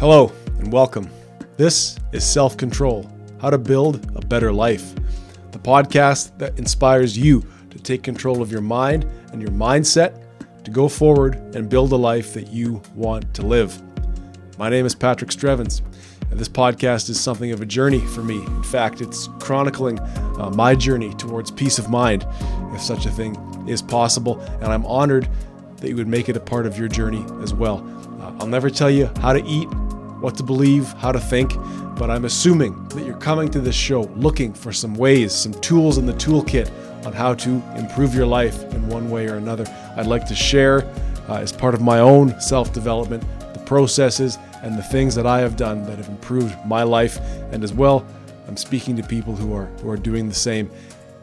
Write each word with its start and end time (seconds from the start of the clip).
Hello 0.00 0.30
and 0.60 0.72
welcome. 0.72 1.10
This 1.56 1.98
is 2.12 2.24
Self 2.24 2.56
Control 2.56 3.10
How 3.40 3.50
to 3.50 3.58
Build 3.58 4.08
a 4.14 4.24
Better 4.24 4.52
Life, 4.52 4.94
the 5.50 5.58
podcast 5.58 6.38
that 6.38 6.56
inspires 6.56 7.18
you 7.18 7.44
to 7.70 7.78
take 7.80 8.04
control 8.04 8.40
of 8.40 8.52
your 8.52 8.60
mind 8.60 9.06
and 9.32 9.42
your 9.42 9.50
mindset 9.50 10.22
to 10.62 10.70
go 10.70 10.86
forward 10.88 11.34
and 11.56 11.68
build 11.68 11.90
a 11.90 11.96
life 11.96 12.32
that 12.34 12.46
you 12.46 12.80
want 12.94 13.34
to 13.34 13.42
live. 13.42 13.82
My 14.56 14.68
name 14.68 14.86
is 14.86 14.94
Patrick 14.94 15.30
Strevens, 15.30 15.82
and 16.30 16.38
this 16.38 16.48
podcast 16.48 17.10
is 17.10 17.18
something 17.18 17.50
of 17.50 17.60
a 17.60 17.66
journey 17.66 17.98
for 17.98 18.22
me. 18.22 18.36
In 18.36 18.62
fact, 18.62 19.00
it's 19.00 19.28
chronicling 19.40 19.98
uh, 19.98 20.52
my 20.54 20.76
journey 20.76 21.12
towards 21.14 21.50
peace 21.50 21.76
of 21.76 21.90
mind, 21.90 22.24
if 22.72 22.80
such 22.80 23.04
a 23.04 23.10
thing 23.10 23.34
is 23.68 23.82
possible, 23.82 24.38
and 24.60 24.66
I'm 24.66 24.86
honored 24.86 25.28
that 25.78 25.88
you 25.88 25.96
would 25.96 26.06
make 26.06 26.28
it 26.28 26.36
a 26.36 26.40
part 26.40 26.66
of 26.66 26.78
your 26.78 26.86
journey 26.86 27.26
as 27.42 27.52
well. 27.52 27.78
Uh, 28.20 28.32
I'll 28.38 28.46
never 28.46 28.70
tell 28.70 28.90
you 28.90 29.10
how 29.20 29.32
to 29.32 29.44
eat, 29.44 29.68
what 30.20 30.36
to 30.36 30.42
believe, 30.42 30.92
how 30.94 31.12
to 31.12 31.20
think, 31.20 31.54
but 31.96 32.10
I'm 32.10 32.24
assuming 32.24 32.88
that 32.88 33.04
you're 33.04 33.16
coming 33.16 33.48
to 33.50 33.60
this 33.60 33.74
show 33.74 34.02
looking 34.16 34.52
for 34.52 34.72
some 34.72 34.94
ways, 34.94 35.32
some 35.32 35.52
tools 35.54 35.98
in 35.98 36.06
the 36.06 36.12
toolkit 36.14 36.70
on 37.06 37.12
how 37.12 37.34
to 37.34 37.50
improve 37.76 38.14
your 38.14 38.26
life 38.26 38.62
in 38.74 38.88
one 38.88 39.10
way 39.10 39.28
or 39.28 39.36
another. 39.36 39.64
I'd 39.96 40.06
like 40.06 40.26
to 40.26 40.34
share, 40.34 40.84
uh, 41.28 41.34
as 41.34 41.52
part 41.52 41.74
of 41.74 41.80
my 41.80 42.00
own 42.00 42.40
self 42.40 42.72
development, 42.72 43.24
the 43.52 43.60
processes 43.60 44.38
and 44.62 44.76
the 44.76 44.82
things 44.82 45.14
that 45.14 45.26
I 45.26 45.40
have 45.40 45.56
done 45.56 45.84
that 45.84 45.98
have 45.98 46.08
improved 46.08 46.56
my 46.66 46.82
life, 46.82 47.18
and 47.52 47.62
as 47.62 47.72
well, 47.72 48.04
I'm 48.48 48.56
speaking 48.56 48.96
to 48.96 49.02
people 49.02 49.36
who 49.36 49.54
are 49.54 49.66
who 49.82 49.90
are 49.90 49.96
doing 49.96 50.28
the 50.28 50.34
same. 50.34 50.70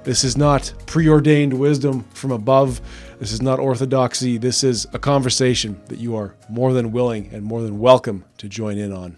This 0.03 0.23
is 0.23 0.37
not 0.37 0.71
preordained 0.85 1.53
wisdom 1.53 2.05
from 2.13 2.31
above. 2.31 2.79
This 3.17 3.31
is 3.31 3.41
not 3.41 3.59
orthodoxy. 3.59 4.37
This 4.37 4.63
is 4.63 4.87
a 4.91 4.99
conversation 4.99 5.81
that 5.87 5.99
you 5.99 6.17
are 6.17 6.35
more 6.49 6.73
than 6.73 6.91
willing 6.91 7.29
and 7.31 7.43
more 7.43 7.61
than 7.61 7.79
welcome 7.79 8.25
to 8.39 8.49
join 8.49 8.77
in 8.77 8.91
on. 8.91 9.17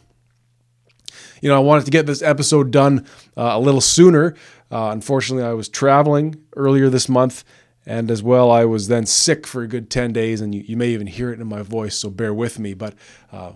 You 1.41 1.49
know, 1.49 1.55
I 1.55 1.59
wanted 1.59 1.85
to 1.85 1.91
get 1.91 2.05
this 2.05 2.21
episode 2.21 2.69
done 2.69 3.07
uh, 3.35 3.52
a 3.53 3.59
little 3.59 3.81
sooner. 3.81 4.35
Uh, 4.72 4.89
unfortunately, 4.91 5.44
I 5.44 5.53
was 5.53 5.67
traveling 5.67 6.35
earlier 6.55 6.89
this 6.89 7.09
month, 7.09 7.44
and 7.88 8.11
as 8.11 8.22
well, 8.22 8.52
I 8.52 8.66
was 8.66 8.88
then 8.88 9.07
sick 9.07 9.47
for 9.47 9.63
a 9.63 9.67
good 9.67 9.89
10 9.89 10.13
days, 10.13 10.41
and 10.41 10.53
you, 10.53 10.61
you 10.67 10.77
may 10.77 10.89
even 10.89 11.07
hear 11.07 11.31
it 11.31 11.39
in 11.39 11.47
my 11.47 11.63
voice, 11.63 11.95
so 11.95 12.11
bear 12.11 12.33
with 12.33 12.59
me. 12.59 12.75
But 12.75 12.94
uh, 13.31 13.53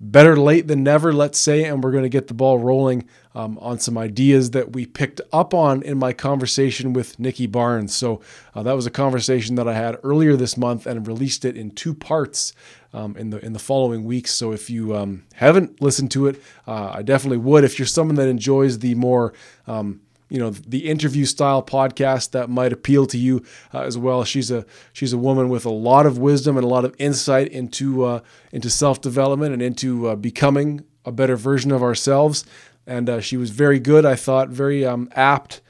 better 0.00 0.36
late 0.36 0.66
than 0.66 0.82
never, 0.82 1.12
let's 1.12 1.38
say, 1.38 1.64
and 1.64 1.82
we're 1.82 1.92
going 1.92 2.02
to 2.02 2.08
get 2.08 2.28
the 2.28 2.34
ball 2.34 2.58
rolling 2.58 3.08
um, 3.34 3.58
on 3.58 3.78
some 3.78 3.96
ideas 3.96 4.50
that 4.50 4.72
we 4.72 4.86
picked 4.86 5.20
up 5.32 5.54
on 5.54 5.82
in 5.82 5.98
my 5.98 6.12
conversation 6.12 6.92
with 6.92 7.18
Nikki 7.18 7.46
Barnes. 7.46 7.94
So 7.94 8.20
uh, 8.54 8.62
that 8.62 8.74
was 8.74 8.86
a 8.86 8.90
conversation 8.90 9.54
that 9.56 9.68
I 9.68 9.74
had 9.74 9.98
earlier 10.02 10.36
this 10.36 10.56
month 10.56 10.86
and 10.86 11.06
released 11.06 11.44
it 11.44 11.56
in 11.56 11.70
two 11.70 11.94
parts. 11.94 12.52
Um, 12.94 13.14
in 13.18 13.28
the 13.28 13.44
in 13.44 13.52
the 13.52 13.58
following 13.58 14.04
weeks, 14.04 14.30
so 14.30 14.52
if 14.52 14.70
you 14.70 14.96
um, 14.96 15.24
haven't 15.34 15.82
listened 15.82 16.10
to 16.12 16.28
it, 16.28 16.42
uh, 16.66 16.92
I 16.94 17.02
definitely 17.02 17.36
would. 17.36 17.62
If 17.62 17.78
you're 17.78 17.84
someone 17.84 18.14
that 18.16 18.26
enjoys 18.26 18.78
the 18.78 18.94
more 18.94 19.34
um, 19.66 20.00
you 20.28 20.38
know 20.38 20.50
the 20.50 20.88
interview 20.88 21.24
style 21.24 21.62
podcast 21.62 22.32
that 22.32 22.50
might 22.50 22.72
appeal 22.72 23.06
to 23.06 23.18
you 23.18 23.44
uh, 23.72 23.80
as 23.80 23.96
well. 23.96 24.24
She's 24.24 24.50
a 24.50 24.64
she's 24.92 25.12
a 25.12 25.18
woman 25.18 25.48
with 25.48 25.64
a 25.64 25.70
lot 25.70 26.06
of 26.06 26.18
wisdom 26.18 26.56
and 26.56 26.64
a 26.64 26.68
lot 26.68 26.84
of 26.84 26.94
insight 26.98 27.48
into 27.48 28.04
uh, 28.04 28.20
into 28.52 28.70
self 28.70 29.00
development 29.00 29.52
and 29.52 29.62
into 29.62 30.08
uh, 30.08 30.16
becoming 30.16 30.84
a 31.04 31.12
better 31.12 31.36
version 31.36 31.70
of 31.70 31.82
ourselves. 31.82 32.44
And 32.88 33.08
uh, 33.08 33.20
she 33.20 33.36
was 33.36 33.50
very 33.50 33.80
good, 33.80 34.04
I 34.04 34.14
thought, 34.14 34.48
very 34.48 34.84
um, 34.84 35.08
apt. 35.12 35.60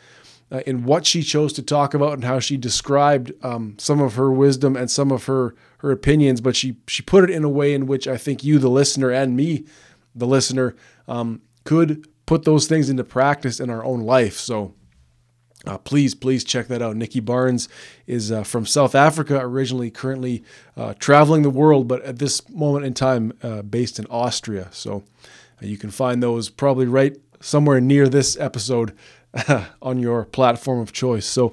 Uh, 0.49 0.61
in 0.65 0.85
what 0.85 1.05
she 1.05 1.25
chose 1.25 1.53
to 1.53 1.61
talk 1.61 1.93
about 1.93 2.13
and 2.13 2.23
how 2.23 2.39
she 2.39 2.57
described 2.57 3.33
um, 3.43 3.75
some 3.79 4.01
of 4.01 4.15
her 4.15 4.31
wisdom 4.31 4.77
and 4.77 4.89
some 4.89 5.11
of 5.11 5.25
her 5.25 5.57
her 5.79 5.91
opinions, 5.91 6.41
but 6.41 6.55
she 6.55 6.77
she 6.87 7.03
put 7.03 7.25
it 7.25 7.31
in 7.31 7.43
a 7.43 7.49
way 7.49 7.75
in 7.75 7.87
which 7.87 8.07
I 8.07 8.17
think 8.17 8.45
you, 8.45 8.61
the 8.61 8.71
listener, 8.71 9.11
and 9.11 9.37
me, 9.37 9.65
the 10.15 10.27
listener, 10.27 10.77
um, 11.09 11.43
could 11.65 12.07
put 12.27 12.45
those 12.45 12.67
things 12.67 12.91
into 12.91 13.05
practice 13.05 13.61
in 13.61 13.71
our 13.71 13.85
own 13.85 14.01
life. 14.01 14.35
So 14.35 14.75
uh, 15.67 15.79
please, 15.79 16.15
please 16.15 16.45
check 16.45 16.69
that 16.69 16.83
out. 16.83 16.97
Nikki 16.97 17.21
Barnes 17.21 17.69
is 18.07 18.31
uh, 18.31 18.45
from 18.45 18.67
South 18.67 18.95
Africa 18.95 19.39
originally, 19.41 19.91
currently 19.91 20.45
uh, 20.77 20.95
traveling 20.99 21.43
the 21.43 21.51
world, 21.51 21.89
but 21.89 22.03
at 22.03 22.19
this 22.19 22.49
moment 22.51 22.85
in 22.85 22.95
time, 22.95 23.33
uh, 23.43 23.63
based 23.63 23.99
in 23.99 24.07
Austria. 24.07 24.69
So 24.71 25.03
uh, 25.63 25.67
you 25.67 25.77
can 25.77 25.91
find 25.91 26.23
those 26.23 26.49
probably 26.49 26.87
right 26.87 27.17
somewhere 27.41 27.81
near 27.81 28.09
this 28.09 28.39
episode 28.39 28.97
on 29.83 29.99
your 29.99 30.25
platform 30.25 30.81
of 30.81 30.93
choice. 30.93 31.27
So 31.27 31.53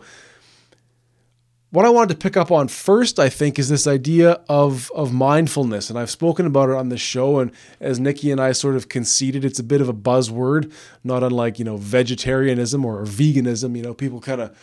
what 1.73 1.85
I 1.85 1.89
wanted 1.89 2.09
to 2.09 2.19
pick 2.19 2.37
up 2.37 2.51
on 2.51 2.67
first, 2.67 3.19
I 3.19 3.29
think, 3.29 3.57
is 3.57 3.67
this 3.67 3.87
idea 3.87 4.33
of 4.47 4.91
of 4.93 5.11
mindfulness, 5.11 5.89
and 5.89 5.97
I've 5.97 6.11
spoken 6.11 6.45
about 6.45 6.69
it 6.69 6.75
on 6.75 6.89
this 6.89 7.01
show. 7.01 7.39
And 7.39 7.51
as 7.79 7.99
Nikki 7.99 8.29
and 8.29 8.39
I 8.39 8.51
sort 8.51 8.75
of 8.75 8.89
conceded, 8.89 9.43
it's 9.43 9.57
a 9.57 9.63
bit 9.63 9.81
of 9.81 9.89
a 9.89 9.93
buzzword, 9.93 10.71
not 11.03 11.23
unlike 11.23 11.57
you 11.57 11.65
know 11.65 11.77
vegetarianism 11.77 12.85
or, 12.85 13.03
veganism. 13.05 13.75
You 13.75 13.81
know, 13.81 13.95
people 13.95 14.21
kind 14.21 14.39
of 14.39 14.55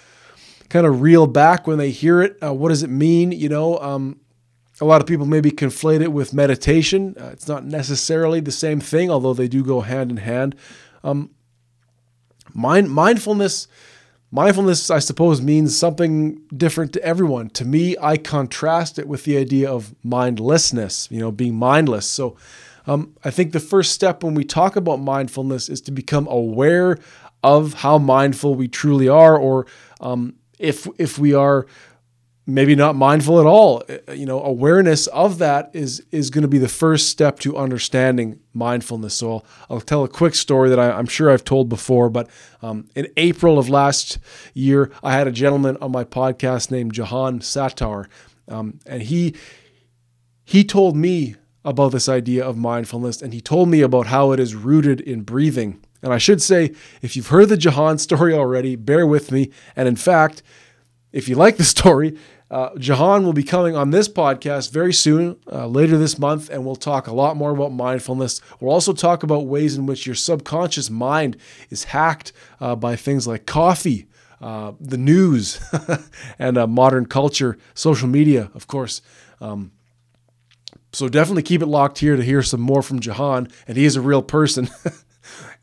kind 0.69 0.87
of 0.87 1.00
reel 1.00 1.26
back 1.26 1.66
when 1.66 1.78
they 1.78 1.91
hear 1.91 2.22
it. 2.22 2.38
Uh, 2.41 2.54
what 2.54 2.69
does 2.69 2.84
it 2.84 2.91
mean? 2.91 3.32
You 3.32 3.48
know, 3.48 3.78
um, 3.81 4.21
a 4.81 4.84
lot 4.84 5.00
of 5.00 5.09
people 5.09 5.27
maybe 5.27 5.50
conflate 5.50 6.03
it 6.03 6.12
with 6.12 6.32
meditation. 6.32 7.16
Uh, 7.21 7.31
it's 7.32 7.48
not 7.48 7.65
necessarily 7.65 8.38
the 8.38 8.53
same 8.53 8.78
thing, 8.78 9.10
although 9.10 9.34
they 9.34 9.48
do 9.48 9.65
go 9.65 9.81
hand 9.81 10.12
in 10.12 10.19
hand. 10.19 10.54
Um, 11.03 11.31
mind 12.54 12.88
mindfulness 12.88 13.66
Mindfulness, 14.32 14.91
I 14.91 15.00
suppose, 15.00 15.42
means 15.42 15.76
something 15.76 16.41
different 16.56 16.92
to 16.92 17.02
everyone. 17.02 17.50
To 17.50 17.64
me, 17.64 17.96
I 18.00 18.16
contrast 18.16 18.98
it 18.98 19.08
with 19.08 19.24
the 19.24 19.36
idea 19.36 19.68
of 19.68 19.94
mindlessness, 20.04 21.08
you 21.10 21.18
know, 21.18 21.32
being 21.32 21.56
mindless. 21.56 22.06
So 22.06 22.36
um, 22.86 23.14
I 23.24 23.30
think 23.30 23.52
the 23.52 23.60
first 23.60 23.92
step 23.92 24.22
when 24.22 24.34
we 24.34 24.44
talk 24.44 24.76
about 24.76 25.00
mindfulness 25.00 25.68
is 25.68 25.80
to 25.82 25.91
become 25.91 26.28
aware 26.28 26.98
of 27.42 27.74
how 27.74 27.98
mindful 27.98 28.54
we 28.54 28.68
truly 28.68 29.08
are, 29.08 29.36
or 29.36 29.66
um, 30.00 30.34
if 30.58 30.86
if 30.98 31.18
we 31.18 31.34
are 31.34 31.66
maybe 32.54 32.74
not 32.74 32.96
mindful 32.96 33.40
at 33.40 33.46
all. 33.46 33.82
Uh, 33.88 34.12
you 34.12 34.26
know 34.26 34.42
awareness 34.42 35.06
of 35.08 35.38
that 35.38 35.70
is 35.72 36.04
is 36.10 36.30
going 36.30 36.42
to 36.42 36.48
be 36.48 36.58
the 36.58 36.68
first 36.68 37.08
step 37.08 37.38
to 37.40 37.56
understanding 37.56 38.40
mindfulness. 38.52 39.14
So 39.14 39.32
i'll, 39.32 39.44
I'll 39.70 39.80
tell 39.80 40.04
a 40.04 40.08
quick 40.08 40.34
story 40.34 40.68
that 40.70 40.78
I, 40.78 40.98
am 40.98 41.06
sure 41.06 41.30
i've 41.30 41.44
told 41.44 41.68
before 41.68 42.10
but 42.10 42.28
um, 42.62 42.88
in 42.94 43.08
april 43.16 43.58
of 43.58 43.68
last 43.68 44.18
year 44.54 44.90
i 45.02 45.12
had 45.12 45.26
a 45.26 45.32
gentleman 45.32 45.76
on 45.80 45.92
my 45.92 46.04
podcast 46.04 46.70
named 46.70 46.92
jahan 46.92 47.40
Satar, 47.40 48.06
um, 48.48 48.80
and 48.86 49.02
he 49.02 49.34
he 50.44 50.64
told 50.64 50.96
me 50.96 51.36
about 51.64 51.92
this 51.92 52.08
idea 52.08 52.44
of 52.44 52.56
mindfulness 52.56 53.22
and 53.22 53.32
he 53.32 53.40
told 53.40 53.68
me 53.68 53.82
about 53.82 54.06
how 54.06 54.32
it 54.32 54.40
is 54.40 54.54
rooted 54.54 55.00
in 55.00 55.22
breathing. 55.22 55.80
And 56.02 56.12
i 56.12 56.18
should 56.18 56.42
say 56.42 56.72
if 57.02 57.16
you've 57.16 57.28
heard 57.28 57.48
the 57.48 57.56
jahan 57.56 57.98
story 57.98 58.34
already 58.34 58.76
bear 58.76 59.06
with 59.06 59.30
me. 59.30 59.50
And 59.76 59.86
in 59.86 59.96
fact 59.96 60.42
if 61.12 61.28
you 61.28 61.34
like 61.34 61.56
the 61.56 61.64
story, 61.64 62.16
uh, 62.50 62.76
Jahan 62.78 63.24
will 63.24 63.32
be 63.32 63.44
coming 63.44 63.76
on 63.76 63.90
this 63.90 64.08
podcast 64.08 64.72
very 64.72 64.92
soon, 64.92 65.36
uh, 65.50 65.66
later 65.68 65.96
this 65.96 66.18
month, 66.18 66.50
and 66.50 66.64
we'll 66.64 66.74
talk 66.74 67.06
a 67.06 67.14
lot 67.14 67.36
more 67.36 67.52
about 67.52 67.72
mindfulness. 67.72 68.40
We'll 68.58 68.72
also 68.72 68.92
talk 68.92 69.22
about 69.22 69.46
ways 69.46 69.76
in 69.76 69.86
which 69.86 70.04
your 70.04 70.16
subconscious 70.16 70.90
mind 70.90 71.36
is 71.70 71.84
hacked 71.84 72.32
uh, 72.60 72.74
by 72.74 72.96
things 72.96 73.26
like 73.26 73.46
coffee, 73.46 74.08
uh, 74.40 74.72
the 74.80 74.96
news, 74.96 75.60
and 76.40 76.58
uh, 76.58 76.66
modern 76.66 77.06
culture, 77.06 77.56
social 77.74 78.08
media, 78.08 78.50
of 78.54 78.66
course. 78.66 79.00
Um, 79.40 79.70
so 80.92 81.08
definitely 81.08 81.42
keep 81.42 81.62
it 81.62 81.66
locked 81.66 81.98
here 81.98 82.16
to 82.16 82.22
hear 82.22 82.42
some 82.42 82.60
more 82.60 82.82
from 82.82 82.98
Jahan, 82.98 83.46
and 83.68 83.76
he 83.76 83.84
is 83.84 83.94
a 83.94 84.00
real 84.00 84.22
person. 84.22 84.68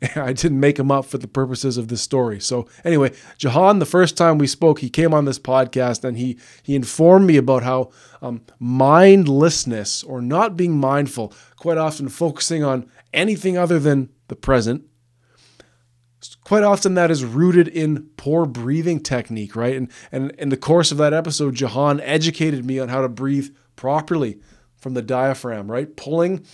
I 0.16 0.32
didn't 0.32 0.60
make 0.60 0.78
him 0.78 0.90
up 0.90 1.06
for 1.06 1.18
the 1.18 1.28
purposes 1.28 1.76
of 1.76 1.88
this 1.88 2.02
story. 2.02 2.40
So 2.40 2.68
anyway, 2.84 3.12
Jahan, 3.36 3.78
the 3.78 3.86
first 3.86 4.16
time 4.16 4.38
we 4.38 4.46
spoke, 4.46 4.78
he 4.78 4.90
came 4.90 5.12
on 5.12 5.24
this 5.24 5.38
podcast 5.38 6.04
and 6.04 6.16
he 6.16 6.38
he 6.62 6.74
informed 6.76 7.26
me 7.26 7.36
about 7.36 7.64
how 7.64 7.90
um, 8.22 8.42
mindlessness 8.58 10.02
or 10.04 10.20
not 10.20 10.56
being 10.56 10.78
mindful, 10.78 11.32
quite 11.56 11.78
often 11.78 12.08
focusing 12.08 12.62
on 12.62 12.88
anything 13.12 13.58
other 13.58 13.78
than 13.78 14.10
the 14.28 14.36
present, 14.36 14.84
quite 16.44 16.62
often 16.62 16.94
that 16.94 17.10
is 17.10 17.24
rooted 17.24 17.66
in 17.66 18.08
poor 18.16 18.46
breathing 18.46 19.00
technique, 19.00 19.56
right? 19.56 19.76
And 19.76 19.90
and 20.12 20.30
in 20.32 20.50
the 20.50 20.56
course 20.56 20.92
of 20.92 20.98
that 20.98 21.12
episode, 21.12 21.54
Jahan 21.54 22.00
educated 22.00 22.64
me 22.64 22.78
on 22.78 22.88
how 22.88 23.02
to 23.02 23.08
breathe 23.08 23.48
properly 23.74 24.38
from 24.76 24.94
the 24.94 25.02
diaphragm, 25.02 25.70
right? 25.70 25.96
Pulling 25.96 26.44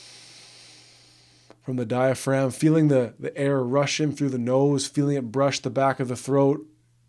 from 1.64 1.76
the 1.76 1.86
diaphragm, 1.86 2.50
feeling 2.50 2.88
the, 2.88 3.14
the 3.18 3.36
air 3.36 3.62
rush 3.62 3.98
in 3.98 4.12
through 4.12 4.28
the 4.28 4.38
nose, 4.38 4.86
feeling 4.86 5.16
it 5.16 5.32
brush 5.32 5.60
the 5.60 5.70
back 5.70 5.98
of 5.98 6.08
the 6.08 6.16
throat, 6.16 6.64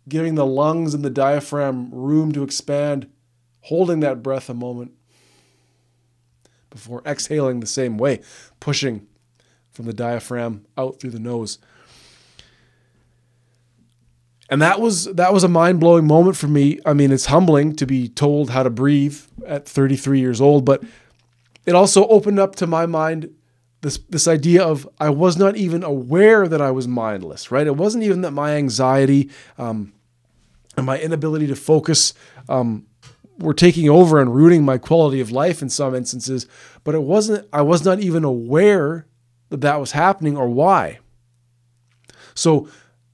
giving 0.08 0.34
the 0.34 0.46
lungs 0.46 0.94
and 0.94 1.04
the 1.04 1.10
diaphragm 1.10 1.90
room 1.94 2.32
to 2.32 2.42
expand, 2.42 3.06
holding 3.60 4.00
that 4.00 4.22
breath 4.22 4.48
a 4.48 4.54
moment 4.54 4.92
before 6.70 7.02
exhaling 7.04 7.60
the 7.60 7.66
same 7.66 7.98
way, 7.98 8.22
pushing 8.58 9.06
from 9.70 9.84
the 9.84 9.92
diaphragm 9.92 10.64
out 10.78 10.98
through 10.98 11.10
the 11.10 11.18
nose. 11.18 11.58
And 14.48 14.62
that 14.62 14.80
was 14.80 15.04
that 15.06 15.34
was 15.34 15.44
a 15.44 15.48
mind-blowing 15.48 16.06
moment 16.06 16.36
for 16.36 16.46
me. 16.46 16.78
I 16.86 16.94
mean, 16.94 17.12
it's 17.12 17.26
humbling 17.26 17.74
to 17.76 17.84
be 17.84 18.08
told 18.08 18.50
how 18.50 18.62
to 18.62 18.70
breathe 18.70 19.20
at 19.44 19.66
33 19.68 20.20
years 20.20 20.40
old, 20.40 20.64
but 20.64 20.82
it 21.66 21.74
also 21.74 22.06
opened 22.06 22.38
up 22.38 22.54
to 22.56 22.66
my 22.66 22.86
mind 22.86 23.34
this 23.86 23.98
this 24.08 24.26
idea 24.26 24.64
of 24.64 24.88
I 24.98 25.10
was 25.10 25.36
not 25.36 25.56
even 25.56 25.84
aware 25.84 26.48
that 26.48 26.60
I 26.60 26.72
was 26.72 26.88
mindless, 26.88 27.52
right? 27.52 27.68
It 27.68 27.76
wasn't 27.76 28.02
even 28.02 28.22
that 28.22 28.32
my 28.32 28.56
anxiety 28.56 29.30
um, 29.58 29.92
and 30.76 30.84
my 30.84 30.98
inability 30.98 31.46
to 31.46 31.54
focus 31.54 32.12
um, 32.48 32.86
were 33.38 33.54
taking 33.54 33.88
over 33.88 34.20
and 34.20 34.34
ruining 34.34 34.64
my 34.64 34.76
quality 34.76 35.20
of 35.20 35.30
life 35.30 35.62
in 35.62 35.68
some 35.68 35.94
instances, 35.94 36.48
but 36.82 36.96
it 36.96 37.02
wasn't. 37.02 37.46
I 37.52 37.62
was 37.62 37.84
not 37.84 38.00
even 38.00 38.24
aware 38.24 39.06
that 39.50 39.60
that 39.60 39.78
was 39.78 39.92
happening 39.92 40.36
or 40.36 40.48
why. 40.48 40.98
So 42.34 42.68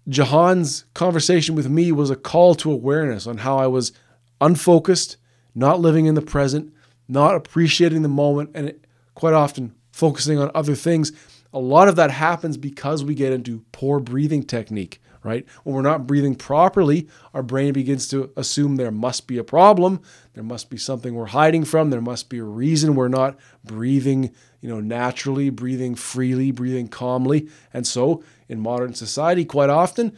Jahan's 0.08 0.86
conversation 0.94 1.54
with 1.54 1.68
me 1.68 1.92
was 1.92 2.08
a 2.08 2.16
call 2.16 2.54
to 2.54 2.72
awareness 2.72 3.26
on 3.26 3.38
how 3.38 3.58
I 3.58 3.66
was 3.66 3.92
unfocused, 4.40 5.18
not 5.54 5.80
living 5.80 6.06
in 6.06 6.14
the 6.14 6.22
present, 6.22 6.72
not 7.08 7.34
appreciating 7.34 8.00
the 8.00 8.08
moment, 8.08 8.52
and 8.54 8.70
it, 8.70 8.86
quite 9.14 9.34
often 9.34 9.74
focusing 9.92 10.38
on 10.38 10.50
other 10.54 10.74
things. 10.74 11.12
A 11.52 11.58
lot 11.58 11.88
of 11.88 11.96
that 11.96 12.10
happens 12.10 12.56
because 12.56 13.04
we 13.04 13.14
get 13.14 13.32
into 13.32 13.64
poor 13.72 14.00
breathing 14.00 14.42
technique, 14.42 15.00
right? 15.22 15.46
When 15.62 15.76
we're 15.76 15.82
not 15.82 16.06
breathing 16.06 16.34
properly, 16.34 17.08
our 17.34 17.42
brain 17.42 17.74
begins 17.74 18.08
to 18.08 18.32
assume 18.36 18.76
there 18.76 18.90
must 18.90 19.26
be 19.26 19.38
a 19.38 19.44
problem, 19.44 20.00
there 20.32 20.42
must 20.42 20.70
be 20.70 20.78
something 20.78 21.14
we're 21.14 21.26
hiding 21.26 21.64
from, 21.64 21.90
there 21.90 22.00
must 22.00 22.30
be 22.30 22.38
a 22.38 22.44
reason 22.44 22.94
we're 22.94 23.08
not 23.08 23.38
breathing, 23.62 24.34
you 24.60 24.68
know, 24.68 24.80
naturally, 24.80 25.50
breathing 25.50 25.94
freely, 25.94 26.50
breathing 26.50 26.88
calmly. 26.88 27.48
And 27.72 27.86
so, 27.86 28.24
in 28.48 28.60
modern 28.60 28.94
society, 28.94 29.44
quite 29.44 29.70
often, 29.70 30.16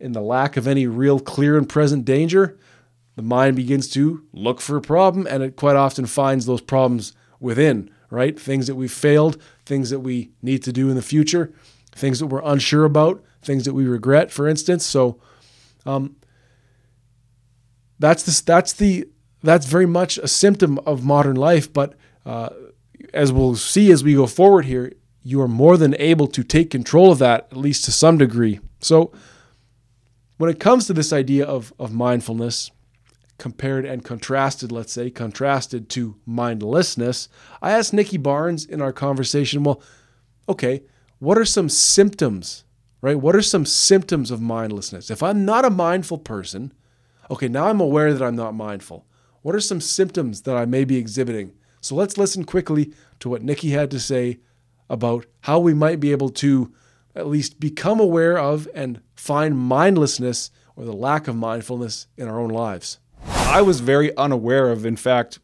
in 0.00 0.12
the 0.12 0.20
lack 0.20 0.56
of 0.56 0.66
any 0.66 0.86
real 0.86 1.20
clear 1.20 1.56
and 1.56 1.68
present 1.68 2.04
danger, 2.04 2.58
the 3.16 3.22
mind 3.22 3.56
begins 3.56 3.88
to 3.90 4.24
look 4.32 4.60
for 4.60 4.76
a 4.76 4.80
problem 4.80 5.26
and 5.26 5.42
it 5.42 5.56
quite 5.56 5.76
often 5.76 6.06
finds 6.06 6.46
those 6.46 6.60
problems 6.60 7.14
within, 7.40 7.90
right? 8.10 8.38
Things 8.38 8.66
that 8.66 8.74
we've 8.74 8.92
failed, 8.92 9.40
things 9.66 9.90
that 9.90 10.00
we 10.00 10.30
need 10.42 10.62
to 10.64 10.72
do 10.72 10.88
in 10.88 10.96
the 10.96 11.02
future, 11.02 11.52
things 11.92 12.18
that 12.20 12.26
we're 12.26 12.42
unsure 12.42 12.84
about, 12.84 13.22
things 13.42 13.64
that 13.64 13.74
we 13.74 13.86
regret, 13.86 14.30
for 14.30 14.48
instance. 14.48 14.84
So, 14.84 15.20
um, 15.86 16.16
that's 17.98 18.22
the 18.22 18.42
that's 18.44 18.72
the 18.72 19.08
that's 19.42 19.66
very 19.66 19.86
much 19.86 20.18
a 20.18 20.28
symptom 20.28 20.78
of 20.80 21.04
modern 21.04 21.36
life. 21.36 21.72
But 21.72 21.94
uh, 22.24 22.50
as 23.12 23.32
we'll 23.32 23.56
see 23.56 23.90
as 23.90 24.04
we 24.04 24.14
go 24.14 24.26
forward 24.26 24.64
here, 24.64 24.92
you 25.22 25.40
are 25.40 25.48
more 25.48 25.76
than 25.76 25.94
able 25.98 26.26
to 26.28 26.42
take 26.42 26.70
control 26.70 27.12
of 27.12 27.18
that, 27.18 27.48
at 27.50 27.56
least 27.56 27.84
to 27.84 27.92
some 27.92 28.18
degree. 28.18 28.60
So, 28.80 29.12
when 30.36 30.50
it 30.50 30.60
comes 30.60 30.86
to 30.86 30.92
this 30.92 31.12
idea 31.12 31.44
of 31.44 31.72
of 31.78 31.92
mindfulness, 31.92 32.70
compared 33.38 33.84
and 33.84 34.04
contrasted, 34.04 34.72
let's 34.72 34.92
say, 34.92 35.10
contrasted 35.10 35.88
to 35.90 36.16
mindlessness, 36.26 37.28
I 37.62 37.70
asked 37.70 37.92
Nikki 37.92 38.16
Barnes 38.16 38.64
in 38.64 38.82
our 38.82 38.92
conversation, 38.92 39.62
well, 39.62 39.80
okay, 40.48 40.82
what 41.20 41.38
are 41.38 41.44
some 41.44 41.68
symptoms, 41.68 42.64
right? 43.00 43.18
What 43.18 43.36
are 43.36 43.42
some 43.42 43.64
symptoms 43.64 44.30
of 44.30 44.40
mindlessness? 44.40 45.10
If 45.10 45.22
I'm 45.22 45.44
not 45.44 45.64
a 45.64 45.70
mindful 45.70 46.18
person, 46.18 46.72
okay, 47.30 47.48
now 47.48 47.68
I'm 47.68 47.80
aware 47.80 48.12
that 48.12 48.24
I'm 48.24 48.36
not 48.36 48.54
mindful. 48.54 49.06
What 49.42 49.54
are 49.54 49.60
some 49.60 49.80
symptoms 49.80 50.42
that 50.42 50.56
I 50.56 50.64
may 50.64 50.84
be 50.84 50.96
exhibiting? 50.96 51.52
So 51.80 51.94
let's 51.94 52.18
listen 52.18 52.44
quickly 52.44 52.92
to 53.20 53.28
what 53.28 53.42
Nikki 53.42 53.70
had 53.70 53.90
to 53.92 54.00
say 54.00 54.40
about 54.90 55.26
how 55.42 55.60
we 55.60 55.74
might 55.74 56.00
be 56.00 56.10
able 56.10 56.30
to 56.30 56.72
at 57.14 57.26
least 57.26 57.60
become 57.60 58.00
aware 58.00 58.38
of 58.38 58.68
and 58.74 59.00
find 59.14 59.56
mindlessness 59.58 60.50
or 60.76 60.84
the 60.84 60.92
lack 60.92 61.28
of 61.28 61.36
mindfulness 61.36 62.06
in 62.16 62.28
our 62.28 62.38
own 62.38 62.50
lives. 62.50 62.98
I 63.50 63.62
was 63.62 63.80
very 63.80 64.16
unaware 64.16 64.70
of, 64.70 64.84
in 64.84 64.96
fact, 64.96 65.38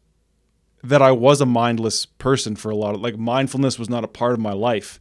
that 0.83 1.01
I 1.01 1.11
was 1.11 1.41
a 1.41 1.45
mindless 1.45 2.05
person 2.05 2.55
for 2.55 2.69
a 2.69 2.75
lot 2.75 2.93
of 2.93 3.01
like 3.01 3.17
mindfulness 3.17 3.79
was 3.79 3.89
not 3.89 4.03
a 4.03 4.07
part 4.07 4.33
of 4.33 4.39
my 4.39 4.53
life. 4.53 4.99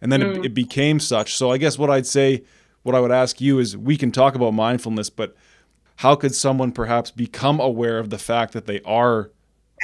And 0.00 0.12
then 0.12 0.20
mm. 0.20 0.38
it, 0.38 0.46
it 0.46 0.54
became 0.54 1.00
such. 1.00 1.34
So 1.34 1.50
I 1.50 1.58
guess 1.58 1.78
what 1.78 1.90
I'd 1.90 2.06
say, 2.06 2.44
what 2.84 2.94
I 2.94 3.00
would 3.00 3.10
ask 3.10 3.40
you 3.40 3.58
is 3.58 3.76
we 3.76 3.96
can 3.96 4.12
talk 4.12 4.36
about 4.36 4.52
mindfulness, 4.52 5.10
but 5.10 5.34
how 5.96 6.14
could 6.14 6.34
someone 6.34 6.70
perhaps 6.70 7.10
become 7.10 7.58
aware 7.58 7.98
of 7.98 8.10
the 8.10 8.18
fact 8.18 8.52
that 8.52 8.66
they 8.66 8.80
are 8.82 9.32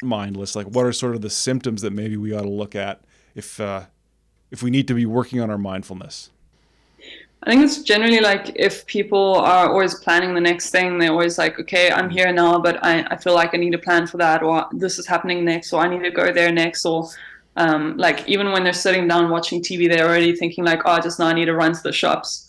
mindless? 0.03 0.55
Like 0.55 0.69
what 0.69 0.87
are 0.87 0.93
sort 0.93 1.17
of 1.17 1.23
the 1.23 1.31
symptoms 1.31 1.83
that 1.83 1.93
maybe 1.93 2.17
we 2.17 2.33
ought 2.33 2.43
to 2.43 2.49
look 2.49 2.77
at 2.77 3.03
if 3.35 3.59
uh, 3.59 3.87
if 4.51 4.63
we 4.63 4.71
need 4.71 4.87
to 4.89 4.95
be 4.95 5.07
working 5.07 5.41
on 5.41 5.51
our 5.51 5.59
mindfulness? 5.59 6.31
I 7.45 7.51
think 7.51 7.65
it's 7.65 7.83
generally 7.83 8.21
like 8.21 8.53
if 8.55 8.87
people 8.87 9.35
are 9.37 9.69
always 9.69 9.97
planning 9.97 10.33
the 10.33 10.41
next 10.41 10.71
thing, 10.71 10.99
they're 10.99 11.11
always 11.11 11.39
like, 11.39 11.59
okay, 11.59 11.91
I'm 11.91 12.09
here 12.09 12.33
now, 12.33 12.61
but 12.61 12.83
I, 12.85 13.05
I 13.11 13.17
feel 13.17 13.35
like 13.35 13.53
I 13.53 13.57
need 13.57 13.75
a 13.75 13.79
plan 13.79 14.07
for 14.07 14.17
that, 14.19 14.45
or 14.45 14.67
this 14.73 14.99
is 14.99 15.09
happening 15.09 15.45
next, 15.45 15.73
or 15.73 15.81
I 15.81 15.89
need 15.89 16.05
to 16.05 16.11
go 16.13 16.33
there 16.33 16.53
next, 16.53 16.87
or 16.87 17.09
um, 17.57 17.97
like 17.97 18.29
even 18.29 18.53
when 18.53 18.63
they're 18.63 18.73
sitting 18.73 19.09
down 19.09 19.29
watching 19.29 19.61
TV, 19.61 19.89
they're 19.89 20.07
already 20.07 20.37
thinking 20.37 20.65
like, 20.65 20.83
oh, 20.85 21.01
just 21.01 21.19
now 21.19 21.27
I 21.27 21.33
need 21.33 21.47
to 21.47 21.55
run 21.55 21.73
to 21.73 21.83
the 21.83 21.93
shops. 21.93 22.49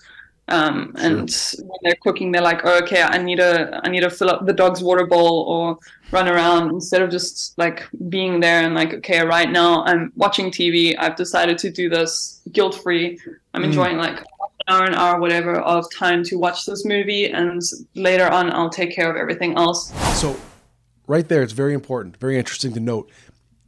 Um, 0.49 0.93
and 0.97 1.31
sure. 1.31 1.65
when 1.65 1.79
they're 1.83 1.97
cooking, 2.01 2.31
they're 2.31 2.41
like, 2.41 2.61
oh, 2.63 2.79
okay, 2.83 3.01
I 3.01 3.17
need 3.17 3.37
to 3.37 3.79
I 3.83 3.89
need 3.89 4.01
to 4.01 4.09
fill 4.09 4.29
up 4.29 4.45
the 4.45 4.53
dog's 4.53 4.83
water 4.83 5.07
bowl 5.07 5.45
or 5.47 5.77
run 6.11 6.27
around 6.27 6.69
instead 6.69 7.01
of 7.01 7.09
just 7.09 7.57
like 7.57 7.87
being 8.09 8.39
there 8.39 8.61
and 8.61 8.75
like, 8.75 8.93
okay, 8.93 9.25
right 9.25 9.49
now 9.49 9.83
I'm 9.85 10.11
watching 10.15 10.51
TV. 10.51 10.95
I've 10.99 11.15
decided 11.15 11.57
to 11.59 11.71
do 11.71 11.89
this 11.89 12.41
guilt 12.51 12.75
free. 12.75 13.17
I'm 13.53 13.63
mm. 13.63 13.65
enjoying 13.65 13.97
like 13.97 14.23
hour, 14.67 14.85
an 14.85 14.93
hour, 14.93 15.19
whatever, 15.19 15.59
of 15.59 15.85
time 15.93 16.23
to 16.25 16.37
watch 16.37 16.65
this 16.65 16.85
movie, 16.85 17.29
and 17.29 17.61
later 17.95 18.27
on, 18.27 18.51
I'll 18.51 18.69
take 18.69 18.93
care 18.93 19.09
of 19.09 19.17
everything 19.17 19.57
else. 19.57 19.91
So, 20.19 20.35
right 21.07 21.27
there, 21.27 21.43
it's 21.43 21.53
very 21.53 21.73
important, 21.73 22.17
very 22.17 22.37
interesting 22.37 22.73
to 22.73 22.79
note. 22.79 23.09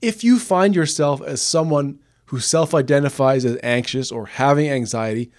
If 0.02 0.24
you 0.24 0.40
find 0.40 0.76
yourself 0.76 1.22
as 1.22 1.42
someone 1.42 2.00
who 2.26 2.40
self 2.40 2.74
identifies 2.74 3.46
as 3.46 3.58
anxious 3.64 4.12
or 4.12 4.26
having 4.26 4.70
anxiety, 4.70 5.32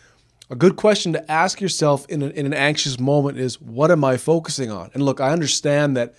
a 0.51 0.57
good 0.57 0.77
question 0.77 1.13
to 1.13 1.31
ask 1.31 1.61
yourself 1.61 2.07
in, 2.09 2.23
a, 2.23 2.29
in 2.29 2.47
an 2.47 2.55
anxious 2.55 3.01
moment 3.01 3.39
is 3.39 3.61
what 3.61 3.91
am 3.91 4.05
I 4.05 4.17
focusing 4.17 4.71
on? 4.71 4.91
And 4.95 5.03
look, 5.03 5.21
I 5.21 5.31
understand 5.31 5.97
that, 5.97 6.15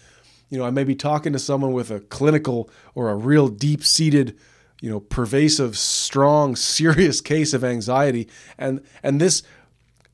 you 0.50 0.57
know, 0.57 0.66
I 0.66 0.69
may 0.69 0.84
be 0.84 0.95
talking 0.95 1.34
to 1.34 1.39
someone 1.39 1.72
with 1.72 1.92
a 1.92 2.01
clinical 2.01 2.69
or 2.94 3.10
a 3.10 3.16
real 3.16 3.48
deep 3.48 3.84
seated 3.84 4.38
you 4.81 4.89
know 4.89 5.00
pervasive 5.00 5.77
strong 5.77 6.56
serious 6.75 7.21
case 7.21 7.53
of 7.53 7.63
anxiety. 7.63 8.27
And 8.57 8.81
and 9.03 9.19
this 9.19 9.44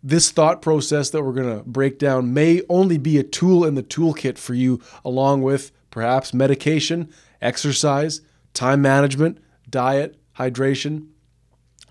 this 0.05 0.31
thought 0.31 0.61
process 0.61 1.09
that 1.11 1.23
we're 1.23 1.31
going 1.31 1.57
to 1.57 1.63
break 1.63 1.97
down 1.97 2.33
may 2.33 2.61
only 2.67 2.97
be 2.97 3.17
a 3.17 3.23
tool 3.23 3.63
in 3.63 3.75
the 3.75 3.83
toolkit 3.83 4.37
for 4.37 4.53
you 4.53 4.81
along 5.05 5.41
with 5.41 5.71
perhaps 5.91 6.33
medication 6.33 7.09
exercise 7.41 8.21
time 8.53 8.81
management 8.81 9.37
diet 9.69 10.19
hydration 10.37 11.07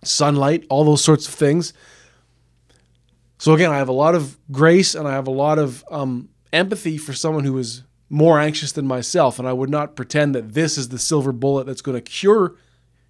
sunlight 0.04 0.66
all 0.68 0.84
those 0.84 1.02
sorts 1.02 1.26
of 1.26 1.34
things. 1.34 1.72
So 3.38 3.54
again 3.54 3.70
i 3.70 3.78
have 3.78 3.88
a 3.88 3.92
lot 3.92 4.14
of 4.14 4.38
grace 4.50 4.94
and 4.94 5.08
i 5.08 5.12
have 5.12 5.26
a 5.26 5.32
lot 5.32 5.58
of 5.58 5.84
um, 5.90 6.28
empathy 6.52 6.98
for 6.98 7.12
someone 7.12 7.44
who 7.44 7.56
is 7.58 7.82
more 8.12 8.38
anxious 8.38 8.72
than 8.72 8.86
myself. 8.86 9.38
And 9.38 9.48
I 9.48 9.54
would 9.54 9.70
not 9.70 9.96
pretend 9.96 10.34
that 10.34 10.52
this 10.52 10.76
is 10.76 10.90
the 10.90 10.98
silver 10.98 11.32
bullet 11.32 11.66
that's 11.66 11.80
going 11.80 11.96
to 11.96 12.02
cure 12.02 12.56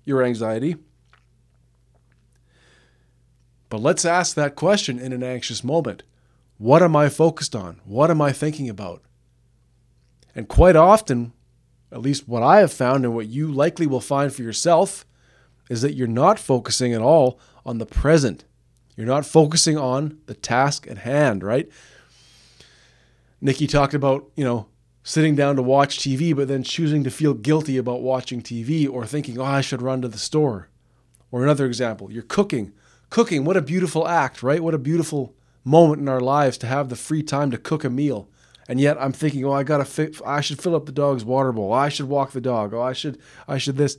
your 0.04 0.22
anxiety. 0.22 0.76
But 3.68 3.80
let's 3.80 4.04
ask 4.04 4.36
that 4.36 4.54
question 4.54 5.00
in 5.00 5.12
an 5.12 5.24
anxious 5.24 5.64
moment 5.64 6.04
What 6.56 6.82
am 6.82 6.94
I 6.94 7.08
focused 7.08 7.56
on? 7.56 7.80
What 7.84 8.10
am 8.12 8.22
I 8.22 8.30
thinking 8.30 8.68
about? 8.68 9.02
And 10.36 10.48
quite 10.48 10.76
often, 10.76 11.32
at 11.90 12.00
least 12.00 12.28
what 12.28 12.44
I 12.44 12.60
have 12.60 12.72
found 12.72 13.04
and 13.04 13.14
what 13.14 13.26
you 13.26 13.50
likely 13.50 13.88
will 13.88 14.00
find 14.00 14.32
for 14.32 14.42
yourself, 14.42 15.04
is 15.68 15.82
that 15.82 15.94
you're 15.94 16.06
not 16.06 16.38
focusing 16.38 16.94
at 16.94 17.02
all 17.02 17.40
on 17.66 17.78
the 17.78 17.86
present. 17.86 18.44
You're 18.96 19.06
not 19.06 19.26
focusing 19.26 19.76
on 19.76 20.18
the 20.26 20.34
task 20.34 20.86
at 20.88 20.98
hand, 20.98 21.42
right? 21.42 21.68
Nikki 23.40 23.66
talked 23.66 23.94
about, 23.94 24.30
you 24.36 24.44
know, 24.44 24.68
sitting 25.02 25.34
down 25.34 25.56
to 25.56 25.62
watch 25.62 25.98
TV, 25.98 26.34
but 26.34 26.48
then 26.48 26.62
choosing 26.62 27.02
to 27.04 27.10
feel 27.10 27.34
guilty 27.34 27.76
about 27.76 28.02
watching 28.02 28.42
TV 28.42 28.88
or 28.88 29.04
thinking, 29.06 29.38
oh, 29.38 29.44
I 29.44 29.60
should 29.60 29.82
run 29.82 30.02
to 30.02 30.08
the 30.08 30.18
store. 30.18 30.68
Or 31.30 31.42
another 31.42 31.66
example, 31.66 32.12
you're 32.12 32.22
cooking. 32.22 32.72
Cooking, 33.10 33.44
what 33.44 33.56
a 33.56 33.62
beautiful 33.62 34.06
act, 34.06 34.42
right? 34.42 34.62
What 34.62 34.74
a 34.74 34.78
beautiful 34.78 35.34
moment 35.64 36.00
in 36.00 36.08
our 36.08 36.20
lives 36.20 36.58
to 36.58 36.66
have 36.66 36.88
the 36.88 36.96
free 36.96 37.22
time 37.22 37.50
to 37.50 37.58
cook 37.58 37.84
a 37.84 37.90
meal. 37.90 38.28
And 38.68 38.80
yet 38.80 38.96
I'm 39.00 39.12
thinking, 39.12 39.44
oh, 39.44 39.52
I 39.52 39.64
gotta, 39.64 39.84
fi- 39.84 40.12
I 40.24 40.40
should 40.40 40.62
fill 40.62 40.76
up 40.76 40.86
the 40.86 40.92
dog's 40.92 41.24
water 41.24 41.52
bowl. 41.52 41.72
I 41.72 41.88
should 41.88 42.08
walk 42.08 42.32
the 42.32 42.40
dog. 42.40 42.72
Oh, 42.72 42.80
I 42.80 42.92
should, 42.92 43.18
I 43.48 43.58
should 43.58 43.76
this. 43.76 43.98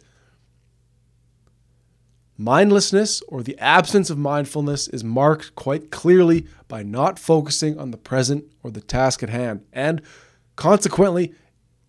Mindlessness 2.38 3.22
or 3.28 3.44
the 3.44 3.58
absence 3.60 4.10
of 4.10 4.18
mindfulness 4.18 4.88
is 4.88 5.04
marked 5.04 5.54
quite 5.56 5.92
clearly 5.92 6.48
by 6.68 6.82
not 6.82 7.20
focusing 7.20 7.78
on 7.78 7.92
the 7.92 7.98
present 7.98 8.46
or 8.64 8.72
the 8.72 8.82
task 8.82 9.22
at 9.22 9.30
hand. 9.30 9.64
And 9.72 10.02
consequently 10.56 11.34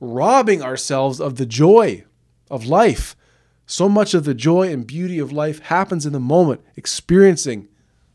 robbing 0.01 0.63
ourselves 0.63 1.21
of 1.21 1.37
the 1.37 1.47
joy 1.47 2.05
of 2.51 2.67
life. 2.67 3.17
So 3.67 3.89
much 3.89 4.13
of 4.15 4.25
the 4.25 4.35
joy 4.35 4.71
and 4.71 4.87
beauty 4.87 5.19
of 5.19 5.33
life 5.33 5.61
happens 5.61 6.05
in 6.05 6.13
the 6.13 6.21
moment, 6.21 6.61
experiencing 6.77 7.69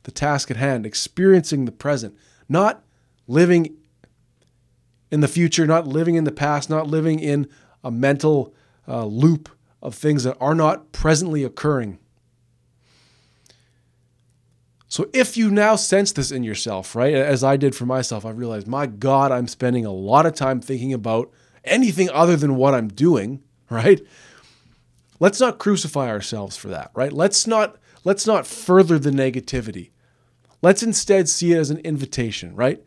the 0.04 0.12
task 0.12 0.52
at 0.52 0.58
hand, 0.58 0.86
experiencing 0.86 1.66
the 1.66 1.72
present, 1.72 2.16
not 2.48 2.84
living 3.28 3.76
in 5.12 5.22
the 5.22 5.28
future, 5.28 5.66
not 5.66 5.88
living 5.88 6.16
in 6.16 6.24
the 6.24 6.32
past, 6.32 6.70
not 6.70 6.88
living 6.88 7.20
in 7.20 7.48
a 7.84 7.92
mental 7.92 8.54
uh, 8.88 9.06
loop 9.06 9.50
of 9.82 9.96
things 9.96 10.24
that 10.24 10.38
are 10.40 10.56
not 10.56 10.92
presently 10.92 11.44
occurring. 11.44 11.98
So 14.90 15.08
if 15.14 15.38
you 15.38 15.52
now 15.52 15.76
sense 15.76 16.12
this 16.12 16.32
in 16.32 16.44
yourself, 16.44 16.96
right, 16.96 17.14
as 17.14 17.44
I 17.44 17.58
did 17.58 17.76
for 17.76 17.86
myself, 17.86 18.26
I 18.26 18.32
realized, 18.32 18.68
my 18.68 18.88
God, 18.88 19.32
I'm 19.32 19.48
spending 19.48 19.86
a 19.86 19.92
lot 19.92 20.26
of 20.26 20.34
time 20.34 20.60
thinking 20.60 20.94
about 20.94 21.32
anything 21.64 22.10
other 22.10 22.36
than 22.36 22.56
what 22.56 22.74
I'm 22.74 22.88
doing, 22.88 23.44
right? 23.70 24.02
Let's 25.20 25.40
not 25.40 25.60
crucify 25.60 26.10
ourselves 26.10 26.58
for 26.58 26.70
that, 26.70 26.90
right? 26.96 27.14
Let's 27.14 27.46
not 27.46 27.78
let's 28.04 28.26
not 28.26 28.48
further 28.48 28.98
the 28.98 29.12
negativity. 29.12 29.92
Let's 30.62 30.82
instead 30.82 31.30
see 31.30 31.54
it 31.54 31.58
as 31.58 31.70
an 31.70 31.80
invitation, 31.80 32.56
right? 32.56 32.84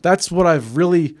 That's 0.00 0.30
what 0.30 0.46
I've 0.46 0.76
really 0.76 1.18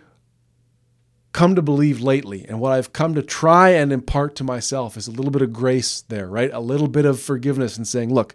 come 1.32 1.54
to 1.56 1.62
believe 1.62 2.00
lately 2.00 2.46
and 2.48 2.58
what 2.58 2.72
I've 2.72 2.92
come 2.92 3.14
to 3.14 3.22
try 3.22 3.70
and 3.70 3.92
impart 3.92 4.34
to 4.36 4.44
myself 4.44 4.96
is 4.96 5.06
a 5.06 5.12
little 5.12 5.30
bit 5.30 5.42
of 5.42 5.52
grace 5.52 6.00
there, 6.02 6.26
right? 6.26 6.50
A 6.52 6.60
little 6.60 6.88
bit 6.88 7.04
of 7.04 7.20
forgiveness 7.20 7.76
and 7.76 7.86
saying, 7.86 8.12
look, 8.12 8.34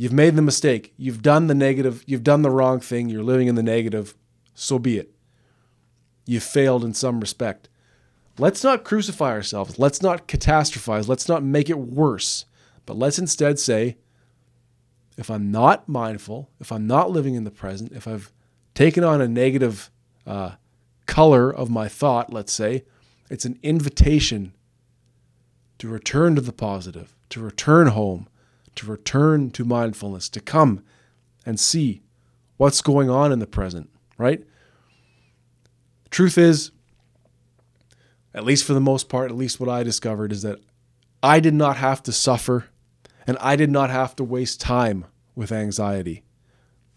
you've 0.00 0.14
made 0.14 0.34
the 0.34 0.40
mistake. 0.40 0.94
You've 0.96 1.20
done 1.20 1.46
the 1.46 1.54
negative. 1.54 2.02
You've 2.06 2.24
done 2.24 2.40
the 2.40 2.50
wrong 2.50 2.80
thing. 2.80 3.10
You're 3.10 3.22
living 3.22 3.48
in 3.48 3.54
the 3.54 3.62
negative. 3.62 4.14
So 4.54 4.78
be 4.78 4.96
it. 4.96 5.12
You've 6.24 6.42
failed 6.42 6.84
in 6.84 6.94
some 6.94 7.20
respect. 7.20 7.68
Let's 8.38 8.64
not 8.64 8.82
crucify 8.82 9.32
ourselves. 9.32 9.78
Let's 9.78 10.00
not 10.00 10.26
catastrophize. 10.26 11.06
Let's 11.06 11.28
not 11.28 11.42
make 11.42 11.68
it 11.68 11.78
worse. 11.78 12.46
But 12.86 12.96
let's 12.96 13.18
instead 13.18 13.58
say, 13.58 13.98
if 15.18 15.30
I'm 15.30 15.52
not 15.52 15.86
mindful, 15.86 16.48
if 16.60 16.72
I'm 16.72 16.86
not 16.86 17.10
living 17.10 17.34
in 17.34 17.44
the 17.44 17.50
present, 17.50 17.92
if 17.92 18.08
I've 18.08 18.32
taken 18.74 19.04
on 19.04 19.20
a 19.20 19.28
negative 19.28 19.90
uh, 20.26 20.52
color 21.04 21.54
of 21.54 21.68
my 21.68 21.88
thought, 21.88 22.32
let's 22.32 22.54
say, 22.54 22.84
it's 23.28 23.44
an 23.44 23.58
invitation 23.62 24.54
to 25.76 25.88
return 25.88 26.36
to 26.36 26.40
the 26.40 26.54
positive, 26.54 27.14
to 27.28 27.40
return 27.40 27.88
home, 27.88 28.29
to 28.76 28.86
return 28.86 29.50
to 29.50 29.64
mindfulness, 29.64 30.28
to 30.30 30.40
come 30.40 30.82
and 31.44 31.58
see 31.58 32.02
what's 32.56 32.82
going 32.82 33.08
on 33.10 33.32
in 33.32 33.38
the 33.38 33.46
present, 33.46 33.90
right? 34.18 34.44
Truth 36.10 36.38
is, 36.38 36.72
at 38.34 38.44
least 38.44 38.64
for 38.64 38.74
the 38.74 38.80
most 38.80 39.08
part, 39.08 39.30
at 39.30 39.36
least 39.36 39.60
what 39.60 39.68
I 39.68 39.82
discovered 39.82 40.32
is 40.32 40.42
that 40.42 40.60
I 41.22 41.40
did 41.40 41.54
not 41.54 41.76
have 41.76 42.02
to 42.04 42.12
suffer 42.12 42.66
and 43.26 43.36
I 43.40 43.56
did 43.56 43.70
not 43.70 43.90
have 43.90 44.16
to 44.16 44.24
waste 44.24 44.60
time 44.60 45.06
with 45.34 45.52
anxiety. 45.52 46.24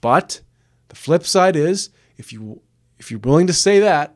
But 0.02 0.42
the 0.90 0.96
flip 0.96 1.26
side 1.26 1.56
is 1.56 1.90
if 2.18 2.34
you 2.34 2.62
if 3.00 3.12
you're 3.12 3.20
willing 3.20 3.48
to 3.48 3.54
say 3.54 3.80
that, 3.80 4.16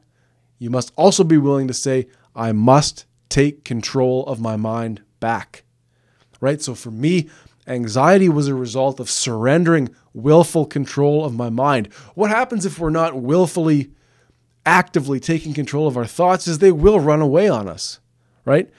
you 0.59 0.69
must 0.69 0.91
also 0.95 1.23
be 1.23 1.37
willing 1.37 1.67
to 1.67 1.73
say, 1.73 2.07
I 2.35 2.51
must 2.51 3.05
take 3.29 3.65
control 3.65 4.25
of 4.25 4.39
my 4.39 4.55
mind 4.55 5.01
back. 5.19 5.63
Right? 6.39 6.61
So 6.61 6.75
for 6.75 6.91
me, 6.91 7.29
anxiety 7.67 8.29
was 8.29 8.47
a 8.47 8.55
result 8.55 8.99
of 8.99 9.09
surrendering 9.09 9.89
willful 10.13 10.65
control 10.65 11.25
of 11.25 11.35
my 11.35 11.49
mind. 11.49 11.93
What 12.15 12.29
happens 12.29 12.65
if 12.65 12.79
we're 12.79 12.89
not 12.89 13.21
willfully, 13.21 13.91
actively 14.65 15.19
taking 15.19 15.53
control 15.53 15.87
of 15.87 15.97
our 15.97 16.05
thoughts 16.05 16.47
is 16.47 16.59
they 16.59 16.71
will 16.71 16.99
run 16.99 17.21
away 17.21 17.49
on 17.49 17.67
us. 17.67 17.99
Right? 18.45 18.69